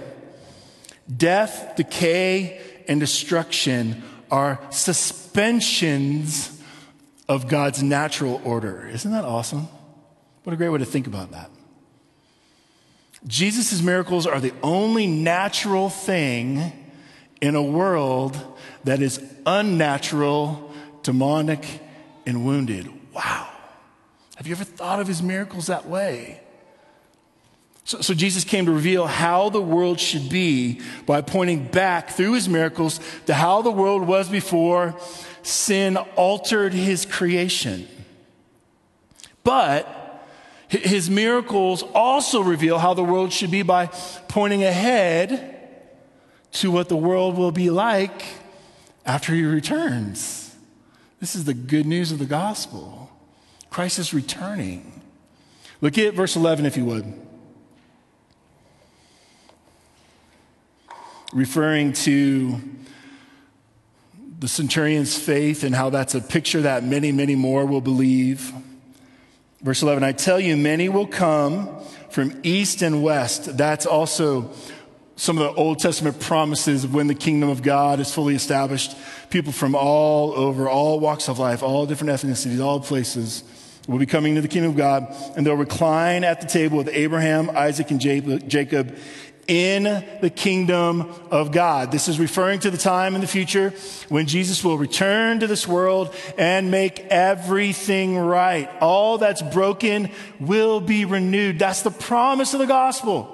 Death, 1.16 1.76
decay, 1.76 2.62
and 2.88 3.00
destruction 3.00 4.02
are 4.32 4.60
suspensions 4.72 6.52
of 7.28 7.48
God's 7.48 7.84
natural 7.84 8.42
order. 8.44 8.88
Isn't 8.88 9.12
that 9.12 9.26
awesome? 9.26 9.68
What 10.44 10.54
a 10.54 10.56
great 10.56 10.70
way 10.70 10.80
to 10.80 10.86
think 10.86 11.08
about 11.08 11.32
that. 11.32 11.50
Jesus' 13.28 13.82
miracles 13.82 14.28
are 14.28 14.40
the 14.40 14.54
only 14.62 15.08
natural 15.08 15.90
thing 15.90 16.72
in 17.42 17.56
a 17.56 17.64
world 17.64 18.38
that 18.84 19.02
is 19.02 19.22
unnatural, 19.46 20.72
demonic, 21.04 21.82
and 22.26 22.46
wounded. 22.46 22.90
Wow. 23.14 23.48
Have 24.36 24.48
you 24.48 24.54
ever 24.54 24.64
thought 24.64 25.00
of 25.00 25.08
his 25.08 25.22
miracles 25.24 25.68
that 25.68 25.88
way? 25.88 26.40
So, 27.84 28.02
so, 28.02 28.16
Jesus 28.16 28.44
came 28.44 28.66
to 28.66 28.72
reveal 28.72 29.06
how 29.06 29.50
the 29.50 29.62
world 29.62 30.00
should 30.00 30.28
be 30.28 30.82
by 31.06 31.22
pointing 31.22 31.68
back 31.68 32.10
through 32.10 32.34
his 32.34 32.50
miracles 32.50 33.00
to 33.28 33.34
how 33.36 33.62
the 33.62 33.70
world 33.70 34.08
was 34.08 34.28
before 34.28 35.00
sin 35.44 35.96
altered 36.16 36.74
his 36.74 37.06
creation. 37.06 37.88
But 39.44 39.95
his 40.84 41.10
miracles 41.10 41.84
also 41.94 42.42
reveal 42.42 42.80
how 42.80 42.94
the 42.94 43.04
world 43.04 43.32
should 43.32 43.52
be 43.52 43.62
by 43.62 43.88
pointing 44.28 44.64
ahead 44.64 45.52
to 46.54 46.72
what 46.72 46.90
the 46.90 46.96
world 46.96 47.38
will 47.38 47.52
be 47.52 47.70
like 47.70 48.24
after 49.06 49.34
he 49.34 49.44
returns. 49.44 50.56
This 51.20 51.36
is 51.36 51.46
the 51.46 51.54
good 51.54 51.86
news 51.86 52.12
of 52.12 52.20
the 52.20 52.26
gospel. 52.26 53.10
Christ 53.70 54.00
is 54.00 54.14
returning. 54.14 55.02
Look 55.82 55.98
at 55.98 56.14
verse 56.14 56.36
11, 56.36 56.66
if 56.66 56.78
you 56.78 56.86
would. 56.86 57.14
Referring 61.34 61.94
to 61.94 62.62
the 64.40 64.48
centurion's 64.48 65.18
faith 65.18 65.64
and 65.64 65.76
how 65.76 65.90
that's 65.90 66.16
a 66.16 66.22
picture 66.22 66.62
that 66.62 66.84
many, 66.84 67.12
many 67.12 67.36
more 67.36 67.66
will 67.66 67.82
believe. 67.82 68.54
Verse 69.62 69.82
11 69.82 70.04
I 70.04 70.12
tell 70.12 70.40
you, 70.40 70.58
many 70.58 70.90
will 70.90 71.08
come 71.08 71.70
from 72.10 72.40
east 72.44 72.82
and 72.82 73.04
west. 73.04 73.58
That's 73.58 73.86
also 73.86 74.52
some 75.16 75.38
of 75.38 75.44
the 75.44 75.60
Old 75.60 75.80
Testament 75.80 76.20
promises 76.20 76.84
of 76.84 76.94
when 76.94 77.08
the 77.08 77.16
kingdom 77.16 77.50
of 77.50 77.62
God 77.62 78.00
is 78.00 78.14
fully 78.14 78.36
established. 78.36 78.96
People 79.30 79.52
from 79.52 79.76
all 79.76 80.34
over, 80.34 80.70
all 80.70 81.00
walks 81.00 81.30
of 81.30 81.40
life, 81.40 81.64
all 81.64 81.86
different 81.86 82.12
ethnicities, 82.12 82.64
all 82.64 82.80
places 82.80 83.44
will 83.88 84.00
be 84.00 84.06
coming 84.06 84.36
to 84.36 84.42
the 84.42 84.48
kingdom 84.48 84.72
of 84.72 84.78
God, 84.78 85.14
and 85.36 85.46
they'll 85.46 85.56
recline 85.56 86.24
at 86.24 86.42
the 86.42 86.48
table 86.48 86.78
with 86.78 86.90
Abraham, 86.90 87.50
Isaac, 87.52 87.92
and 87.92 88.00
Jacob 88.00 88.98
in 89.48 90.04
the 90.22 90.30
kingdom 90.30 91.14
of 91.32 91.52
God. 91.52 91.92
This 91.92 92.08
is 92.08 92.20
referring 92.20 92.60
to 92.62 92.72
the 92.72 92.78
time 92.78 93.16
in 93.16 93.22
the 93.22 93.28
future 93.28 93.74
when 94.10 94.26
Jesus 94.26 94.64
will 94.64 94.78
return 94.78 95.40
to 95.42 95.48
this 95.48 95.68
world 95.68 96.14
and 96.38 96.72
make 96.72 97.00
everything 97.10 98.18
right. 98.18 98.70
All 98.82 99.18
that's 99.18 99.42
broken 99.42 100.10
will 100.40 100.80
be 100.80 101.06
renewed. 101.06 101.60
That's 101.60 101.84
the 101.84 101.92
promise 101.92 102.54
of 102.54 102.60
the 102.60 102.66
gospel. 102.66 103.32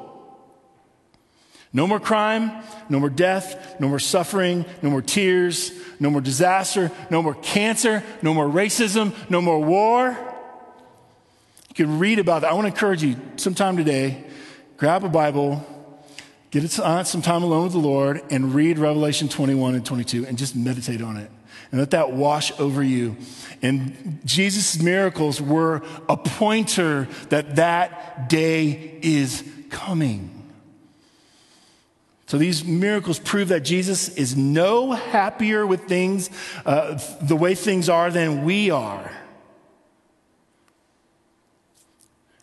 No 1.74 1.88
more 1.88 2.02
crime, 2.02 2.52
no 2.89 3.00
more 3.00 3.10
death, 3.10 3.80
no 3.80 3.88
more 3.88 4.00
suffering, 4.00 4.65
no 4.82 4.89
more 4.89 5.02
tears, 5.02 5.71
no 6.02 6.10
more 6.10 6.19
disaster, 6.19 6.91
no 7.10 7.21
more 7.21 7.36
cancer, 7.36 8.04
no 8.21 8.34
more 8.34 8.45
racism, 8.45 9.13
no 9.30 9.41
more 9.41 9.60
war. 9.60 10.17
You 11.69 11.76
can 11.76 12.00
read 12.00 12.19
about 12.19 12.41
that. 12.41 12.52
I 12.52 12.54
want 12.54 12.65
to 12.65 12.74
encourage 12.74 13.02
you 13.02 13.15
sometime 13.38 13.78
today, 13.78 14.26
grab 14.76 15.06
a 15.06 15.10
Bible, 15.10 15.65
get 16.51 16.79
uh, 16.79 17.03
some 17.03 17.21
time 17.21 17.43
alone 17.43 17.63
with 17.63 17.73
the 17.73 17.79
Lord, 17.79 18.21
and 18.29 18.53
read 18.53 18.77
Revelation 18.77 19.29
21 19.29 19.75
and 19.75 19.85
22 19.85 20.27
and 20.27 20.37
just 20.37 20.55
meditate 20.55 21.01
on 21.01 21.17
it. 21.17 21.31
and 21.71 21.79
let 21.79 21.91
that 21.91 22.11
wash 22.11 22.51
over 22.59 22.83
you. 22.83 23.15
And 23.61 24.19
Jesus' 24.25 24.81
miracles 24.81 25.41
were 25.41 25.81
a 26.09 26.17
pointer 26.17 27.07
that 27.29 27.55
that 27.55 28.29
day 28.29 28.99
is 29.01 29.43
coming. 29.69 30.37
So 32.27 32.37
these 32.37 32.63
miracles 32.63 33.19
prove 33.19 33.49
that 33.49 33.61
Jesus 33.61 34.09
is 34.15 34.37
no 34.37 34.91
happier 34.91 35.67
with 35.67 35.85
things, 35.85 36.29
uh, 36.65 36.97
the 37.21 37.35
way 37.35 37.55
things 37.55 37.89
are, 37.89 38.09
than 38.09 38.45
we 38.45 38.69
are. 38.69 39.11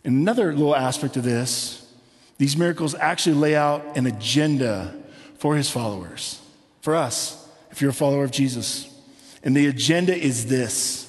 Another 0.04 0.52
little 0.52 0.76
aspect 0.76 1.16
of 1.16 1.24
this, 1.24 1.87
these 2.38 2.56
miracles 2.56 2.94
actually 2.94 3.36
lay 3.36 3.54
out 3.56 3.96
an 3.96 4.06
agenda 4.06 4.94
for 5.38 5.56
his 5.56 5.70
followers, 5.70 6.40
for 6.80 6.94
us, 6.94 7.48
if 7.70 7.80
you're 7.80 7.90
a 7.90 7.94
follower 7.94 8.24
of 8.24 8.30
Jesus. 8.30 8.88
And 9.42 9.56
the 9.56 9.66
agenda 9.66 10.16
is 10.16 10.46
this 10.46 11.04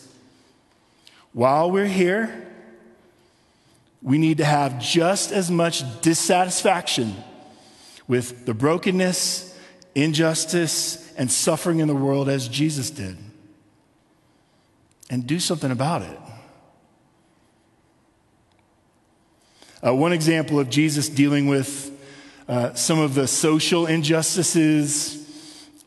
while 1.32 1.70
we're 1.70 1.86
here, 1.86 2.48
we 4.02 4.18
need 4.18 4.38
to 4.38 4.46
have 4.46 4.80
just 4.80 5.32
as 5.32 5.52
much 5.52 5.84
dissatisfaction 6.02 7.16
with 8.08 8.46
the 8.46 8.54
brokenness, 8.54 9.58
injustice, 9.94 11.14
and 11.14 11.32
suffering 11.32 11.80
in 11.80 11.88
the 11.88 11.96
world 11.96 12.30
as 12.30 12.48
Jesus 12.48 12.90
did. 12.90 13.18
And 15.12 15.28
do 15.28 15.40
something 15.40 15.72
about 15.72 16.02
it. 16.02 16.20
Uh, 19.86 19.96
one 19.96 20.12
example 20.12 20.60
of 20.60 20.70
Jesus 20.70 21.08
dealing 21.08 21.48
with 21.48 21.98
uh, 22.50 22.74
some 22.74 23.00
of 23.00 23.16
the 23.16 23.28
social 23.28 23.86
injustices 23.86 25.16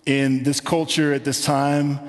in 0.06 0.42
this 0.44 0.60
culture 0.60 1.12
at 1.12 1.24
this 1.24 1.44
time 1.44 2.00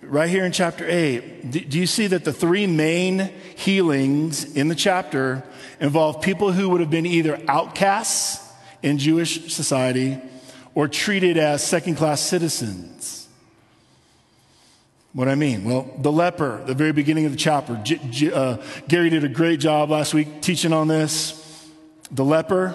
right 0.00 0.30
here 0.30 0.44
in 0.44 0.52
chapter 0.52 0.86
8, 0.88 1.50
do 1.50 1.78
you 1.78 1.86
see 1.86 2.06
that 2.06 2.24
the 2.24 2.32
three 2.32 2.66
main 2.66 3.32
healings 3.56 4.44
in 4.54 4.68
the 4.68 4.74
chapter 4.74 5.42
involve 5.80 6.22
people 6.22 6.52
who 6.52 6.68
would 6.68 6.80
have 6.80 6.90
been 6.90 7.06
either 7.06 7.40
outcasts 7.48 8.52
in 8.82 8.98
Jewish 8.98 9.52
society 9.52 10.18
or 10.74 10.88
treated 10.88 11.36
as 11.36 11.66
second 11.66 11.96
class 11.96 12.20
citizens? 12.20 13.23
What 15.14 15.28
I 15.28 15.36
mean? 15.36 15.62
Well, 15.62 15.88
the 15.96 16.10
leper, 16.10 16.60
the 16.66 16.74
very 16.74 16.90
beginning 16.90 17.24
of 17.24 17.30
the 17.30 17.38
chapter, 17.38 17.80
uh, 18.34 18.56
Gary 18.88 19.10
did 19.10 19.22
a 19.22 19.28
great 19.28 19.60
job 19.60 19.90
last 19.90 20.12
week 20.12 20.42
teaching 20.42 20.72
on 20.72 20.88
this. 20.88 21.70
The 22.10 22.24
leper, 22.24 22.74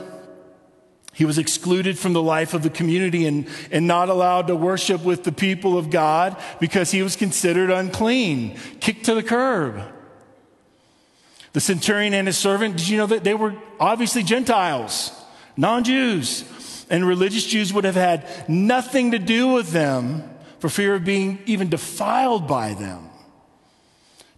he 1.13 1.25
was 1.25 1.37
excluded 1.37 1.99
from 1.99 2.13
the 2.13 2.21
life 2.21 2.53
of 2.53 2.63
the 2.63 2.69
community 2.69 3.25
and, 3.25 3.45
and 3.71 3.87
not 3.87 4.07
allowed 4.07 4.47
to 4.47 4.55
worship 4.55 5.03
with 5.03 5.25
the 5.25 5.33
people 5.33 5.77
of 5.77 5.89
God 5.89 6.37
because 6.61 6.91
he 6.91 7.03
was 7.03 7.17
considered 7.17 7.69
unclean, 7.69 8.57
kicked 8.79 9.05
to 9.05 9.15
the 9.15 9.23
curb. 9.23 9.81
The 11.51 11.59
centurion 11.59 12.13
and 12.13 12.25
his 12.25 12.37
servant, 12.37 12.77
did 12.77 12.87
you 12.87 12.97
know 12.99 13.07
that 13.07 13.25
they 13.25 13.33
were 13.33 13.53
obviously 13.81 14.23
Gentiles, 14.23 15.11
non 15.57 15.83
Jews? 15.83 16.85
And 16.89 17.05
religious 17.05 17.45
Jews 17.45 17.73
would 17.73 17.83
have 17.83 17.95
had 17.95 18.49
nothing 18.49 19.11
to 19.11 19.19
do 19.19 19.49
with 19.49 19.71
them 19.71 20.23
for 20.59 20.69
fear 20.69 20.95
of 20.95 21.03
being 21.03 21.39
even 21.45 21.69
defiled 21.69 22.47
by 22.47 22.73
them. 22.73 23.09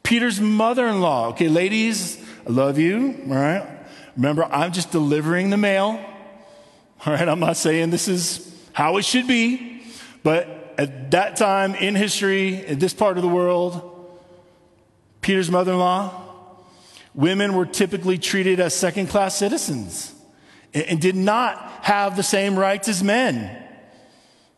Peter's 0.03 0.41
mother 0.41 0.87
in 0.87 1.01
law, 1.01 1.29
okay, 1.29 1.47
ladies, 1.47 2.23
I 2.47 2.51
love 2.51 2.77
you, 2.77 3.21
all 3.27 3.35
right? 3.35 3.67
Remember, 4.15 4.43
I'm 4.45 4.73
just 4.73 4.91
delivering 4.91 5.49
the 5.49 5.57
mail. 5.57 6.03
All 7.05 7.13
right, 7.13 7.27
I'm 7.27 7.39
not 7.39 7.57
saying 7.57 7.89
this 7.89 8.07
is 8.07 8.53
how 8.73 8.97
it 8.97 9.05
should 9.05 9.27
be, 9.27 9.83
but 10.23 10.75
at 10.77 11.11
that 11.11 11.35
time 11.35 11.75
in 11.75 11.95
history, 11.95 12.65
in 12.65 12.79
this 12.79 12.93
part 12.93 13.17
of 13.17 13.23
the 13.23 13.29
world, 13.29 13.87
Peter's 15.21 15.49
mother 15.49 15.73
in 15.73 15.79
law, 15.79 16.23
women 17.13 17.53
were 17.53 17.65
typically 17.65 18.17
treated 18.17 18.59
as 18.59 18.75
second 18.75 19.07
class 19.07 19.35
citizens 19.35 20.13
and, 20.73 20.99
did 21.01 21.15
not 21.15 21.57
have 21.83 22.15
the 22.15 22.23
same 22.23 22.57
rights 22.57 22.87
as 22.87 23.03
men. 23.03 23.60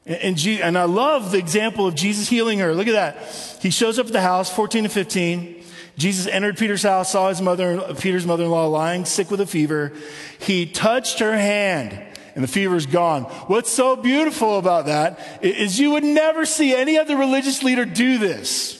And, 0.05 0.45
and 0.47 0.77
I 0.77 0.83
love 0.83 1.31
the 1.31 1.37
example 1.37 1.87
of 1.87 1.95
Jesus 1.95 2.27
healing 2.27 2.59
her. 2.59 2.73
Look 2.73 2.87
at 2.87 2.93
that. 2.93 3.59
He 3.61 3.69
shows 3.69 3.99
up 3.99 4.07
at 4.07 4.11
the 4.11 4.21
house, 4.21 4.53
14 4.53 4.83
to 4.83 4.89
15. 4.89 5.63
Jesus 5.97 6.27
entered 6.27 6.57
Peter's 6.57 6.83
house, 6.83 7.11
saw 7.11 7.29
his 7.29 7.41
mother, 7.41 7.93
Peter's 7.99 8.25
mother-in-law 8.25 8.67
lying 8.67 9.05
sick 9.05 9.29
with 9.29 9.39
a 9.39 9.45
fever. 9.45 9.93
He 10.39 10.65
touched 10.65 11.19
her 11.19 11.37
hand 11.37 12.01
and 12.35 12.43
the 12.43 12.47
fever's 12.47 12.85
gone. 12.85 13.23
What's 13.23 13.69
so 13.69 13.95
beautiful 13.95 14.57
about 14.57 14.87
that 14.87 15.19
is 15.43 15.79
you 15.79 15.91
would 15.91 16.03
never 16.03 16.45
see 16.45 16.75
any 16.75 16.97
other 16.97 17.15
religious 17.15 17.61
leader 17.61 17.85
do 17.85 18.17
this. 18.17 18.79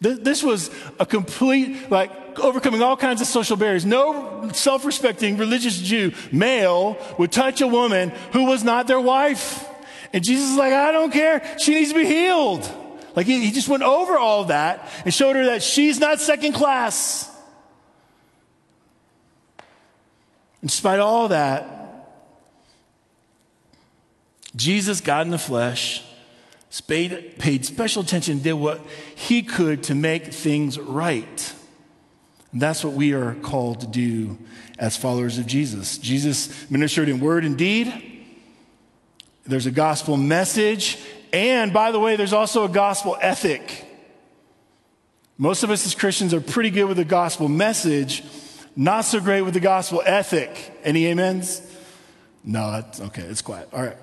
This 0.00 0.42
was 0.42 0.70
a 0.98 1.06
complete, 1.06 1.90
like, 1.90 2.38
overcoming 2.38 2.82
all 2.82 2.96
kinds 2.96 3.20
of 3.20 3.26
social 3.26 3.56
barriers. 3.56 3.86
No 3.86 4.50
self 4.52 4.84
respecting 4.84 5.36
religious 5.36 5.78
Jew, 5.78 6.12
male, 6.30 6.98
would 7.18 7.32
touch 7.32 7.60
a 7.60 7.66
woman 7.66 8.10
who 8.32 8.44
was 8.44 8.62
not 8.62 8.86
their 8.86 9.00
wife. 9.00 9.66
And 10.12 10.24
Jesus 10.24 10.50
is 10.50 10.56
like, 10.56 10.72
I 10.72 10.92
don't 10.92 11.12
care. 11.12 11.42
She 11.58 11.74
needs 11.74 11.92
to 11.92 11.98
be 11.98 12.06
healed. 12.06 12.70
Like, 13.14 13.26
he, 13.26 13.44
he 13.44 13.50
just 13.50 13.68
went 13.68 13.82
over 13.82 14.18
all 14.18 14.44
that 14.44 14.88
and 15.04 15.12
showed 15.12 15.36
her 15.36 15.46
that 15.46 15.62
she's 15.62 15.98
not 15.98 16.20
second 16.20 16.52
class. 16.52 17.30
In 20.62 20.68
spite 20.68 20.98
of 20.98 21.06
all 21.06 21.28
that, 21.28 21.76
Jesus, 24.54 25.00
God 25.00 25.26
in 25.26 25.30
the 25.30 25.38
flesh, 25.38 26.02
paid 26.86 27.64
special 27.64 28.02
attention, 28.02 28.40
did 28.40 28.54
what 28.54 28.80
he 29.14 29.42
could 29.42 29.82
to 29.84 29.94
make 29.94 30.32
things 30.32 30.78
right. 30.78 31.54
And 32.52 32.60
that's 32.60 32.82
what 32.82 32.94
we 32.94 33.12
are 33.12 33.34
called 33.34 33.80
to 33.80 33.86
do 33.86 34.38
as 34.78 34.96
followers 34.96 35.38
of 35.38 35.46
Jesus. 35.46 35.98
Jesus 35.98 36.70
ministered 36.70 37.08
in 37.08 37.20
word 37.20 37.44
and 37.44 37.56
deed. 37.56 38.15
There's 39.46 39.66
a 39.66 39.70
gospel 39.70 40.16
message. 40.16 40.98
And 41.32 41.72
by 41.72 41.92
the 41.92 42.00
way, 42.00 42.16
there's 42.16 42.32
also 42.32 42.64
a 42.64 42.68
gospel 42.68 43.16
ethic. 43.20 43.84
Most 45.38 45.62
of 45.62 45.70
us 45.70 45.84
as 45.84 45.94
Christians 45.94 46.32
are 46.32 46.40
pretty 46.40 46.70
good 46.70 46.86
with 46.86 46.96
the 46.96 47.04
gospel 47.04 47.48
message, 47.48 48.24
not 48.74 49.02
so 49.02 49.20
great 49.20 49.42
with 49.42 49.54
the 49.54 49.60
gospel 49.60 50.02
ethic. 50.04 50.72
Any 50.82 51.10
amens? 51.10 51.60
No, 52.42 52.70
that's 52.70 53.00
okay. 53.00 53.22
It's 53.22 53.42
quiet. 53.42 53.68
All 53.72 53.82
right 53.82 53.96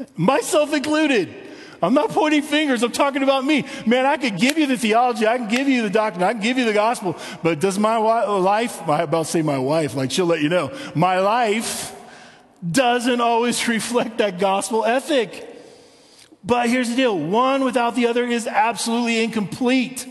myself 0.16 0.72
included. 0.74 1.34
I'm 1.82 1.94
not 1.94 2.10
pointing 2.10 2.42
fingers. 2.42 2.82
I'm 2.82 2.92
talking 2.92 3.22
about 3.22 3.44
me. 3.44 3.64
Man, 3.86 4.04
I 4.04 4.18
could 4.18 4.36
give 4.36 4.58
you 4.58 4.66
the 4.66 4.76
theology. 4.76 5.26
I 5.26 5.38
can 5.38 5.48
give 5.48 5.66
you 5.66 5.82
the 5.82 5.88
doctrine. 5.88 6.22
I 6.22 6.32
can 6.32 6.42
give 6.42 6.58
you 6.58 6.66
the 6.66 6.74
gospel. 6.74 7.16
But 7.42 7.58
does 7.58 7.78
my 7.78 7.96
life, 7.96 8.86
I 8.86 9.02
about 9.02 9.24
to 9.24 9.30
say 9.30 9.40
my 9.40 9.58
wife, 9.58 9.94
like 9.94 10.10
she'll 10.10 10.26
let 10.26 10.42
you 10.42 10.50
know, 10.50 10.76
my 10.94 11.20
life 11.20 11.96
doesn't 12.68 13.20
always 13.20 13.66
reflect 13.68 14.18
that 14.18 14.38
gospel 14.38 14.84
ethic. 14.84 15.46
But 16.42 16.68
here's 16.68 16.88
the 16.88 16.96
deal 16.96 17.18
one 17.18 17.64
without 17.64 17.94
the 17.94 18.06
other 18.06 18.24
is 18.24 18.46
absolutely 18.46 19.22
incomplete. 19.22 20.06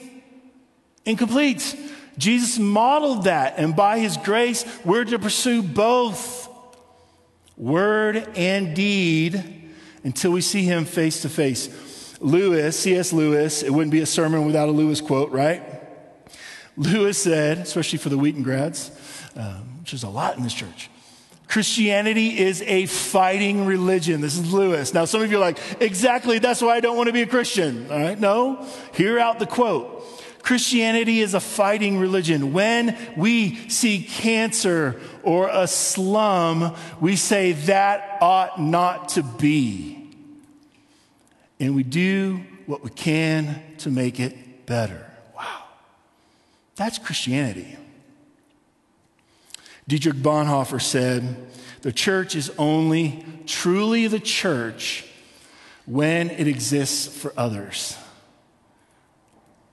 Incomplete. 1.05 1.75
Jesus 2.17 2.59
modeled 2.59 3.23
that, 3.23 3.55
and 3.57 3.75
by 3.75 3.99
his 3.99 4.17
grace, 4.17 4.65
we're 4.83 5.05
to 5.05 5.17
pursue 5.17 5.63
both 5.63 6.49
word 7.55 8.27
and 8.35 8.75
deed 8.75 9.71
until 10.03 10.31
we 10.31 10.41
see 10.41 10.63
him 10.63 10.83
face 10.83 11.21
to 11.21 11.29
face. 11.29 12.17
Lewis, 12.19 12.77
C.S. 12.77 13.13
Lewis, 13.13 13.63
it 13.63 13.69
wouldn't 13.69 13.91
be 13.91 14.01
a 14.01 14.05
sermon 14.05 14.45
without 14.45 14.67
a 14.67 14.71
Lewis 14.71 14.99
quote, 14.99 15.31
right? 15.31 15.63
Lewis 16.75 17.17
said, 17.17 17.59
especially 17.59 17.99
for 17.99 18.09
the 18.09 18.17
Wheaton 18.17 18.43
grads, 18.43 18.91
um, 19.35 19.79
which 19.79 19.93
is 19.93 20.03
a 20.03 20.09
lot 20.09 20.37
in 20.37 20.43
this 20.43 20.53
church. 20.53 20.89
Christianity 21.49 22.37
is 22.37 22.61
a 22.61 22.85
fighting 22.85 23.65
religion. 23.65 24.21
This 24.21 24.37
is 24.37 24.53
Lewis. 24.53 24.93
Now, 24.93 25.05
some 25.05 25.23
of 25.23 25.31
you 25.31 25.37
are 25.37 25.41
like, 25.41 25.57
exactly, 25.81 26.37
that's 26.37 26.61
why 26.61 26.75
I 26.75 26.79
don't 26.79 26.95
want 26.95 27.07
to 27.07 27.13
be 27.13 27.23
a 27.23 27.27
Christian. 27.27 27.89
All 27.89 27.99
right, 27.99 28.19
no. 28.19 28.63
Hear 28.93 29.17
out 29.17 29.39
the 29.39 29.47
quote. 29.47 30.05
Christianity 30.43 31.21
is 31.21 31.33
a 31.33 31.39
fighting 31.39 31.97
religion. 31.97 32.53
When 32.53 32.95
we 33.17 33.67
see 33.67 34.03
cancer 34.03 35.01
or 35.23 35.49
a 35.51 35.65
slum, 35.65 36.75
we 37.01 37.15
say 37.15 37.53
that 37.53 38.19
ought 38.21 38.61
not 38.61 39.09
to 39.09 39.23
be. 39.23 40.07
And 41.59 41.75
we 41.75 41.81
do 41.81 42.41
what 42.67 42.83
we 42.83 42.91
can 42.91 43.59
to 43.79 43.89
make 43.89 44.19
it 44.19 44.67
better. 44.67 45.03
Wow. 45.35 45.63
That's 46.75 46.99
Christianity. 46.99 47.78
Dietrich 49.89 50.17
Bonhoeffer 50.17 50.79
said, 50.79 51.35
The 51.81 51.91
church 51.91 52.35
is 52.35 52.51
only 52.59 53.25
truly 53.47 54.05
the 54.05 54.19
church 54.19 55.03
when 55.87 56.29
it 56.29 56.47
exists 56.47 57.07
for 57.07 57.33
others. 57.35 57.97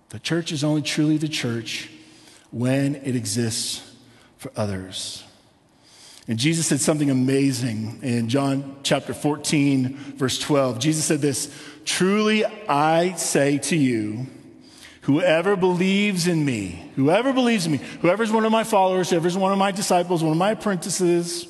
The 0.09 0.19
church 0.19 0.53
is 0.53 0.65
only 0.65 0.81
truly 0.81 1.19
the 1.19 1.29
church 1.29 1.91
when 2.51 2.95
it 2.95 3.15
exists 3.15 3.95
for 4.39 4.51
others. 4.57 5.23
And 6.27 6.39
Jesus 6.39 6.67
said 6.67 6.81
something 6.81 7.11
amazing 7.11 7.99
in 8.03 8.31
John 8.31 8.77
chapter 8.83 9.13
14, 9.13 9.97
verse 10.17 10.39
12. 10.39 10.79
Jesus 10.79 11.05
said 11.05 11.21
this 11.21 11.55
Truly 11.85 12.47
I 12.67 13.17
say 13.17 13.59
to 13.59 13.77
you, 13.77 14.27
whoever 15.07 15.55
believes 15.55 16.27
in 16.27 16.45
me, 16.45 16.91
whoever 16.97 17.33
believes 17.33 17.65
in 17.65 17.71
me, 17.71 17.79
whoever's 18.01 18.33
one 18.33 18.45
of 18.45 18.51
my 18.51 18.65
followers, 18.65 19.09
whoever's 19.11 19.37
one 19.37 19.53
of 19.53 19.59
my 19.59 19.71
disciples, 19.71 20.21
one 20.21 20.33
of 20.33 20.39
my 20.39 20.51
apprentices, 20.51 21.47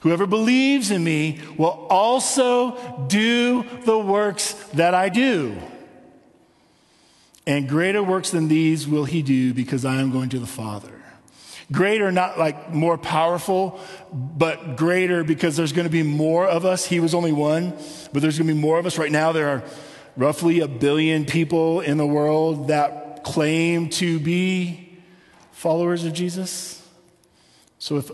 whoever 0.00 0.26
believes 0.26 0.90
in 0.90 1.04
me 1.04 1.38
will 1.56 1.86
also 1.88 3.06
do 3.06 3.64
the 3.84 3.96
works 3.96 4.54
that 4.74 4.92
I 4.92 5.08
do. 5.08 5.56
And 7.46 7.68
greater 7.68 8.02
works 8.02 8.30
than 8.30 8.48
these 8.48 8.88
will 8.88 9.04
he 9.04 9.22
do 9.22 9.54
because 9.54 9.84
I 9.84 10.00
am 10.00 10.10
going 10.10 10.30
to 10.30 10.40
the 10.40 10.46
Father. 10.46 10.92
Greater, 11.70 12.10
not 12.10 12.40
like 12.40 12.72
more 12.72 12.98
powerful, 12.98 13.78
but 14.12 14.76
greater 14.76 15.22
because 15.22 15.56
there's 15.56 15.72
going 15.72 15.86
to 15.86 15.92
be 15.92 16.02
more 16.02 16.44
of 16.44 16.64
us. 16.64 16.86
He 16.86 16.98
was 16.98 17.14
only 17.14 17.30
one, 17.30 17.70
but 18.12 18.20
there's 18.20 18.36
going 18.36 18.48
to 18.48 18.54
be 18.54 18.60
more 18.60 18.80
of 18.80 18.86
us. 18.86 18.98
Right 18.98 19.12
now, 19.12 19.30
there 19.30 19.48
are 19.48 19.62
roughly 20.20 20.60
a 20.60 20.68
billion 20.68 21.24
people 21.24 21.80
in 21.80 21.96
the 21.96 22.06
world 22.06 22.68
that 22.68 23.24
claim 23.24 23.88
to 23.88 24.20
be 24.20 24.98
followers 25.50 26.04
of 26.04 26.12
Jesus. 26.12 26.86
So 27.78 27.96
if 27.96 28.10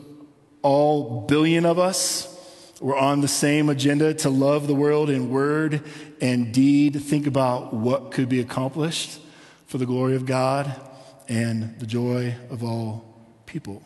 all 0.63 1.23
billion 1.23 1.67
of 1.67 1.81
us 1.81 2.33
were 2.81 2.97
on 2.97 3.23
the 3.23 3.29
same 3.29 3.69
agenda 3.69 4.15
to 4.15 4.31
love 4.31 4.69
the 4.69 4.75
world 4.75 5.11
in 5.11 5.31
word 5.31 5.83
and 6.21 6.55
deed, 6.55 7.03
think 7.03 7.27
about 7.27 7.75
what 7.75 8.13
could 8.13 8.29
be 8.29 8.39
accomplished 8.39 9.21
for 9.67 9.79
the 9.79 9.87
glory 9.87 10.15
of 10.15 10.27
God 10.27 10.81
and 11.29 11.77
the 11.81 11.87
joy 11.87 12.37
of 12.51 12.63
all 12.63 13.05
people. 13.47 13.83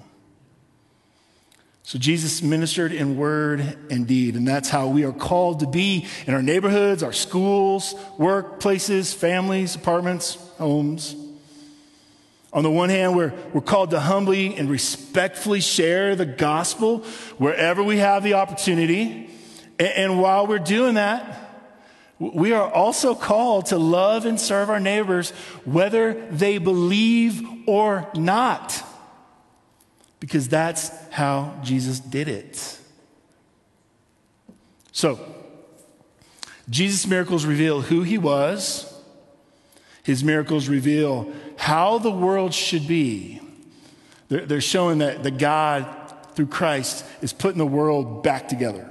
So 1.90 1.98
Jesus 1.98 2.40
ministered 2.40 2.92
in 2.92 3.16
word 3.16 3.76
and 3.90 4.06
deed, 4.06 4.36
and 4.36 4.46
that's 4.46 4.68
how 4.68 4.86
we 4.86 5.02
are 5.02 5.12
called 5.12 5.58
to 5.58 5.66
be 5.66 6.06
in 6.24 6.34
our 6.34 6.40
neighborhoods, 6.40 7.02
our 7.02 7.12
schools, 7.12 7.94
workplaces, 8.16 9.12
families, 9.12 9.74
apartments, 9.74 10.36
homes. 10.58 11.16
On 12.52 12.62
the 12.62 12.70
one 12.70 12.90
hand, 12.90 13.16
we're, 13.16 13.32
we're 13.52 13.60
called 13.60 13.90
to 13.90 13.98
humbly 13.98 14.54
and 14.54 14.70
respectfully 14.70 15.60
share 15.60 16.14
the 16.14 16.26
gospel 16.26 16.98
wherever 17.38 17.82
we 17.82 17.96
have 17.96 18.22
the 18.22 18.34
opportunity. 18.34 19.28
And, 19.80 19.88
and 19.88 20.22
while 20.22 20.46
we're 20.46 20.60
doing 20.60 20.94
that, 20.94 21.74
we 22.20 22.52
are 22.52 22.70
also 22.70 23.16
called 23.16 23.66
to 23.66 23.78
love 23.78 24.26
and 24.26 24.38
serve 24.38 24.70
our 24.70 24.78
neighbors 24.78 25.30
whether 25.64 26.12
they 26.30 26.58
believe 26.58 27.44
or 27.66 28.08
not 28.14 28.80
because 30.30 30.46
that's 30.46 30.92
how 31.10 31.58
Jesus 31.64 31.98
did 31.98 32.28
it. 32.28 32.78
So, 34.92 35.18
Jesus' 36.68 37.04
miracles 37.04 37.44
reveal 37.44 37.80
who 37.80 38.02
he 38.02 38.16
was, 38.16 38.94
his 40.04 40.22
miracles 40.22 40.68
reveal 40.68 41.32
how 41.56 41.98
the 41.98 42.12
world 42.12 42.54
should 42.54 42.86
be. 42.86 43.40
They're, 44.28 44.46
they're 44.46 44.60
showing 44.60 44.98
that, 44.98 45.24
that 45.24 45.38
God, 45.38 45.84
through 46.36 46.46
Christ, 46.46 47.04
is 47.20 47.32
putting 47.32 47.58
the 47.58 47.66
world 47.66 48.22
back 48.22 48.46
together. 48.46 48.88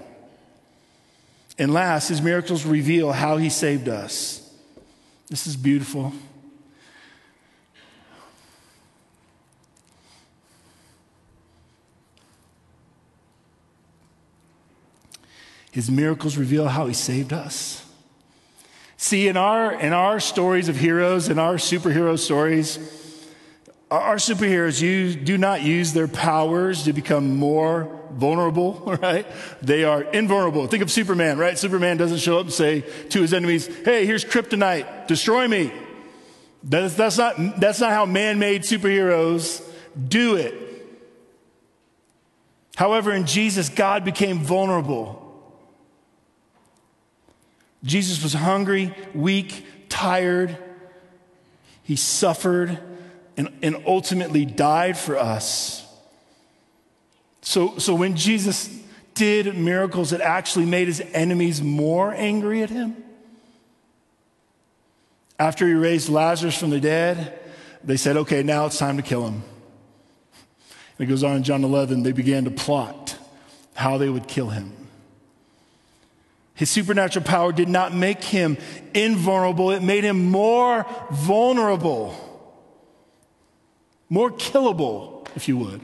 And 1.58 1.74
last, 1.74 2.10
his 2.10 2.22
miracles 2.22 2.66
reveal 2.66 3.14
how 3.14 3.38
he 3.38 3.50
saved 3.50 3.88
us. 3.88 4.46
This 5.30 5.48
is 5.48 5.56
beautiful. 5.56 6.12
His 15.80 15.90
miracles 15.90 16.36
reveal 16.36 16.68
how 16.68 16.88
he 16.88 16.94
saved 16.94 17.32
us. 17.32 17.86
See, 18.98 19.30
in 19.30 19.38
our, 19.38 19.72
in 19.72 19.94
our 19.94 20.20
stories 20.20 20.68
of 20.68 20.76
heroes, 20.76 21.30
in 21.30 21.40
our 21.40 21.54
superhero 21.54 22.20
stories, 22.20 22.78
our 23.90 24.18
superheroes 24.18 24.82
use, 24.82 25.16
do 25.16 25.38
not 25.38 25.62
use 25.62 25.94
their 25.94 26.10
powers 26.10 26.84
to 26.84 26.92
become 26.92 27.38
more 27.38 27.98
vulnerable, 28.12 28.74
right? 29.02 29.26
They 29.62 29.86
are 29.86 30.04
invulnerable. 30.04 30.68
Think 30.68 30.84
of 30.84 30.92
Superman, 30.92 31.38
right? 31.38 31.58
Superman 31.58 31.96
doesn't 31.96 32.18
show 32.18 32.40
up 32.40 32.48
and 32.48 32.54
say 32.54 32.82
to 33.12 33.22
his 33.22 33.34
enemies, 33.34 33.68
hey, 33.86 34.06
here's 34.06 34.26
kryptonite, 34.26 35.08
destroy 35.08 35.48
me. 35.48 35.72
That's, 36.62 36.94
that's, 36.96 37.18
not, 37.18 37.38
that's 37.58 37.80
not 37.80 37.92
how 37.92 38.06
man 38.06 38.38
made 38.38 38.64
superheroes 38.64 39.66
do 40.10 40.36
it. 40.36 40.54
However, 42.76 43.14
in 43.14 43.26
Jesus, 43.26 43.70
God 43.70 44.04
became 44.04 44.40
vulnerable. 44.40 45.28
Jesus 47.84 48.22
was 48.22 48.34
hungry, 48.34 48.94
weak, 49.14 49.66
tired. 49.90 50.58
He 51.84 51.96
suffered 51.96 52.78
and, 53.38 53.50
and 53.62 53.84
ultimately 53.88 54.46
died 54.46 54.98
for 54.98 55.18
us. 55.18 55.86
So, 57.42 57.78
so 57.78 57.96
when 57.96 58.16
Jesus 58.16 58.70
did 59.14 59.58
miracles, 59.58 60.14
it 60.14 60.22
actually 60.22 60.66
made 60.66 60.88
his 60.88 61.02
enemies 61.14 61.62
more 61.62 62.14
angry 62.14 62.64
at 62.64 62.70
him. 62.70 62.98
After 65.40 65.66
he 65.66 65.74
raised 65.74 66.10
Lazarus 66.10 66.58
from 66.58 66.70
the 66.70 66.82
dead, 66.82 67.40
they 67.84 67.96
said, 67.96 68.18
okay, 68.18 68.44
now 68.44 68.66
it's 68.66 68.78
time 68.78 68.98
to 68.98 69.04
kill 69.04 69.26
him. 69.26 69.42
And 70.98 71.08
it 71.08 71.10
goes 71.10 71.24
on 71.24 71.38
in 71.38 71.44
John 71.44 71.64
11, 71.64 72.04
they 72.04 72.12
began 72.12 72.44
to 72.44 72.52
plot 72.52 73.18
how 73.74 73.98
they 73.98 74.10
would 74.10 74.28
kill 74.28 74.50
him. 74.50 74.74
His 76.60 76.70
supernatural 76.70 77.24
power 77.24 77.54
did 77.54 77.70
not 77.70 77.94
make 77.94 78.22
him 78.22 78.58
invulnerable, 78.94 79.72
it 79.72 79.82
made 79.82 80.04
him 80.04 80.26
more 80.26 80.86
vulnerable, 81.10 82.14
more 84.10 84.30
killable, 84.30 85.26
if 85.38 85.48
you 85.48 85.58
would. 85.58 85.80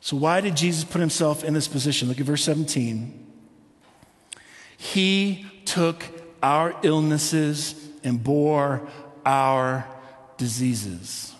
So, 0.00 0.16
why 0.16 0.40
did 0.40 0.56
Jesus 0.56 0.82
put 0.84 1.02
himself 1.02 1.44
in 1.44 1.52
this 1.52 1.68
position? 1.68 2.08
Look 2.08 2.20
at 2.20 2.24
verse 2.24 2.42
17. 2.42 3.26
He 4.78 5.44
took 5.66 6.06
our 6.42 6.74
illnesses 6.82 7.74
and 8.02 8.24
bore 8.24 8.88
our 9.26 9.86
diseases. 10.38 11.34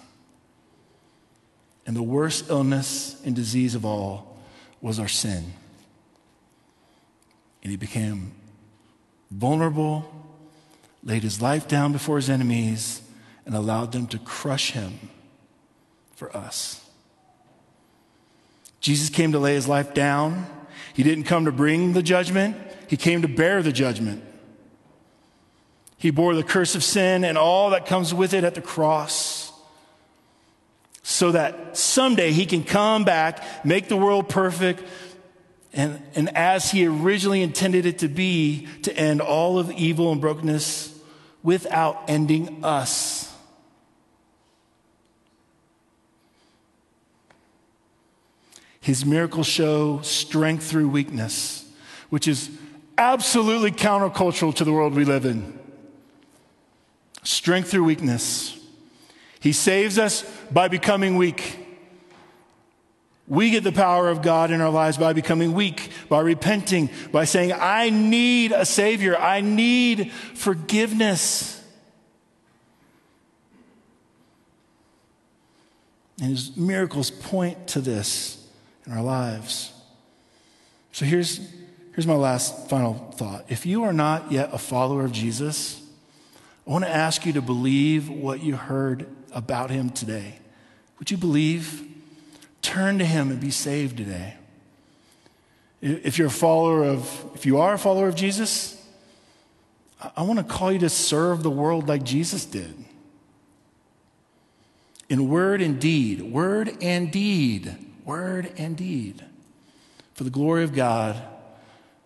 And 1.87 1.97
the 1.97 2.03
worst 2.03 2.51
illness 2.51 3.19
and 3.25 3.35
disease 3.35 3.75
of 3.75 3.87
all 3.87 4.37
was 4.83 4.99
our 4.99 5.09
sin. 5.09 5.55
And 7.63 7.71
he 7.71 7.77
became 7.77 8.33
vulnerable, 9.31 10.11
laid 11.03 11.23
his 11.23 11.41
life 11.41 11.69
down 11.69 11.93
before 11.93 12.17
his 12.17 12.29
enemies, 12.29 13.03
and 13.47 13.55
allowed 13.55 13.93
them 13.93 14.07
to 14.09 14.19
crush 14.19 14.73
him 14.73 15.11
for 16.15 16.35
us. 16.37 16.85
Jesus 18.81 19.09
came 19.09 19.33
to 19.33 19.39
lay 19.39 19.55
his 19.55 19.69
life 19.69 19.95
down. 19.95 20.47
He 20.93 21.03
didn't 21.03 21.25
come 21.25 21.45
to 21.45 21.53
bring 21.53 21.93
the 21.93 22.03
judgment, 22.03 22.57
he 22.89 22.97
came 22.97 23.23
to 23.23 23.29
bear 23.29 23.63
the 23.63 23.73
judgment. 23.73 24.23
He 25.97 26.11
bore 26.11 26.35
the 26.35 26.43
curse 26.43 26.75
of 26.75 26.83
sin 26.83 27.25
and 27.25 27.39
all 27.39 27.71
that 27.71 27.87
comes 27.87 28.13
with 28.13 28.35
it 28.35 28.43
at 28.43 28.57
the 28.57 28.61
cross 28.61 29.53
so 31.05 31.31
that 31.31 31.77
someday 31.77 32.33
he 32.33 32.45
can 32.45 32.65
come 32.65 33.05
back, 33.05 33.65
make 33.65 33.89
the 33.89 33.97
world 33.97 34.29
perfect, 34.29 34.83
and, 35.73 36.03
and 36.15 36.37
as 36.37 36.71
he 36.71 36.87
originally 36.87 37.43
intended 37.43 37.87
it 37.87 37.99
to 38.01 38.09
be, 38.09 38.69
to 38.83 38.97
end 38.97 39.21
all 39.21 39.59
of 39.59 39.71
evil 39.73 40.13
and 40.13 40.21
brokenness 40.21 40.99
without 41.43 42.05
ending 42.09 42.65
us. 42.65 43.35
His 48.81 49.07
miracles 49.07 49.47
show 49.47 50.01
strength 50.03 50.65
through 50.65 50.89
weakness, 50.89 51.65
which 52.11 52.27
is 52.27 52.51
absolutely 52.99 53.71
countercultural 53.71 54.55
to 54.57 54.65
the 54.65 54.73
world 54.73 54.95
we 54.95 55.05
live 55.05 55.25
in. 55.25 55.59
Strength 57.23 57.71
through 57.71 57.85
weakness. 57.85 58.59
He 59.41 59.53
saves 59.53 59.99
us 59.99 60.23
by 60.51 60.69
becoming 60.69 61.17
weak. 61.17 61.62
We 63.33 63.49
get 63.49 63.65
the 63.65 63.73
power 63.73 64.11
of 64.11 64.21
God 64.21 64.51
in 64.51 64.61
our 64.61 64.69
lives 64.69 64.99
by 64.99 65.15
becoming 65.15 65.55
weak, 65.55 65.89
by 66.11 66.21
repenting, 66.21 66.91
by 67.13 67.25
saying, 67.25 67.55
I 67.55 67.89
need 67.89 68.53
a 68.53 68.67
Savior. 68.67 69.17
I 69.17 69.41
need 69.41 70.13
forgiveness. 70.13 71.59
And 76.21 76.29
His 76.29 76.55
miracles 76.59 77.11
point 77.11 77.69
to 77.69 77.81
this 77.81 78.47
in 78.85 78.93
our 78.93 79.03
lives. 79.03 79.73
So 80.93 81.07
here's, 81.07 81.41
here's 81.95 82.07
my 82.07 82.13
last 82.13 82.69
final 82.69 83.13
thought. 83.15 83.47
If 83.49 83.65
you 83.65 83.85
are 83.85 83.95
not 83.95 84.31
yet 84.31 84.51
a 84.53 84.59
follower 84.59 85.07
of 85.07 85.13
Jesus, 85.13 85.81
I 86.67 86.71
want 86.71 86.85
to 86.85 86.91
ask 86.91 87.25
you 87.25 87.33
to 87.33 87.41
believe 87.41 88.11
what 88.11 88.43
you 88.43 88.57
heard 88.57 89.07
about 89.33 89.71
Him 89.71 89.89
today. 89.89 90.39
Would 90.99 91.11
you 91.11 91.17
believe? 91.17 91.89
Turn 92.63 92.99
to 92.99 93.05
Him 93.05 93.31
and 93.31 93.41
be 93.41 93.51
saved 93.51 93.97
today. 93.99 94.35
If 95.81 96.17
you're 96.17 96.29
a 96.29 96.31
follower 96.31 96.85
of, 96.85 97.31
if 97.35 97.45
you 97.45 97.59
are 97.59 97.75
a 97.75 97.79
follower 97.79 98.09
of 98.09 98.15
Jesus, 98.15 98.79
I 100.17 100.23
want 100.23 100.39
to 100.39 100.45
call 100.45 100.73
you 100.73 100.79
to 100.81 100.89
serve 100.89 101.43
the 101.43 101.51
world 101.51 101.89
like 101.89 102.05
Jesus 102.05 102.45
did. 102.45 102.75
In 105.09 105.29
word 105.29 105.61
and 105.61 105.81
deed, 105.81 106.23
word 106.23 106.77
and 106.81 107.11
deed, 107.11 107.77
word 108.05 108.53
and 108.57 108.77
deed, 108.77 109.25
for 110.15 110.25
the 110.25 110.31
glory 110.31 110.65
of 110.65 110.73
God 110.73 111.21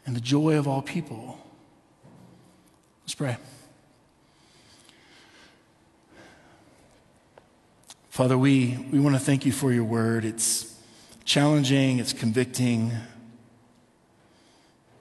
and 0.06 0.16
the 0.16 0.20
joy 0.20 0.56
of 0.56 0.66
all 0.66 0.82
people. 0.82 1.38
Let's 3.04 3.14
pray. 3.14 3.36
Father, 8.16 8.38
we, 8.38 8.78
we 8.90 8.98
want 8.98 9.14
to 9.14 9.20
thank 9.20 9.44
you 9.44 9.52
for 9.52 9.70
your 9.70 9.84
word. 9.84 10.24
It's 10.24 10.74
challenging, 11.26 11.98
it's 11.98 12.14
convicting, 12.14 12.90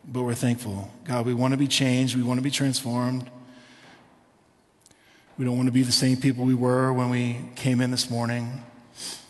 but 0.06 0.24
we're 0.24 0.34
thankful. 0.34 0.92
God, 1.06 1.26
we 1.26 1.34
want 1.34 1.54
to 1.54 1.58
be 1.58 1.66
changed, 1.66 2.18
we 2.18 2.24
want 2.24 2.40
to 2.40 2.44
be 2.44 2.52
transformed. 2.52 3.30
We 5.38 5.46
don't 5.46 5.56
want 5.56 5.68
to 5.68 5.72
be 5.72 5.84
the 5.84 5.94
same 5.94 6.18
people 6.18 6.44
we 6.44 6.56
were 6.56 6.92
when 6.92 7.10
we 7.10 7.40
came 7.56 7.80
in 7.80 7.90
this 7.90 8.10
morning. 8.10 8.66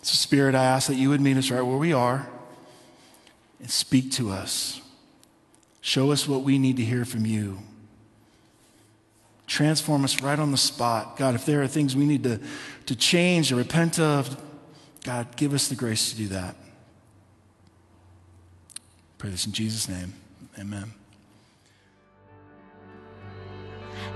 So, 0.02 0.16
Spirit, 0.16 0.56
I 0.56 0.64
ask 0.64 0.88
that 0.88 0.96
you 0.96 1.10
would 1.10 1.22
meet 1.22 1.38
us 1.38 1.52
right 1.52 1.62
where 1.62 1.78
we 1.78 1.94
are 1.94 2.28
and 3.60 3.70
speak 3.70 4.10
to 4.14 4.32
us. 4.32 4.82
Show 5.82 6.12
us 6.12 6.28
what 6.28 6.42
we 6.42 6.58
need 6.58 6.78
to 6.78 6.84
hear 6.84 7.06
from 7.06 7.28
you. 7.28 7.60
Transform 9.48 10.04
us 10.04 10.22
right 10.22 10.40
on 10.40 10.52
the 10.52 10.58
spot. 10.58 11.18
God, 11.18 11.36
if 11.36 11.46
there 11.46 11.62
are 11.62 11.68
things 11.68 11.96
we 11.96 12.06
need 12.06 12.24
to, 12.24 12.40
to 12.88 12.96
change 12.96 13.52
or 13.52 13.56
repent 13.56 14.00
of, 14.00 14.42
God, 15.04 15.36
give 15.36 15.54
us 15.54 15.68
the 15.68 15.76
grace 15.76 16.12
to 16.12 16.18
do 16.18 16.28
that. 16.30 16.56
Pray 19.18 19.30
this 19.30 19.46
in 19.46 19.52
Jesus' 19.52 19.88
name. 19.88 20.14
Amen. 20.60 20.94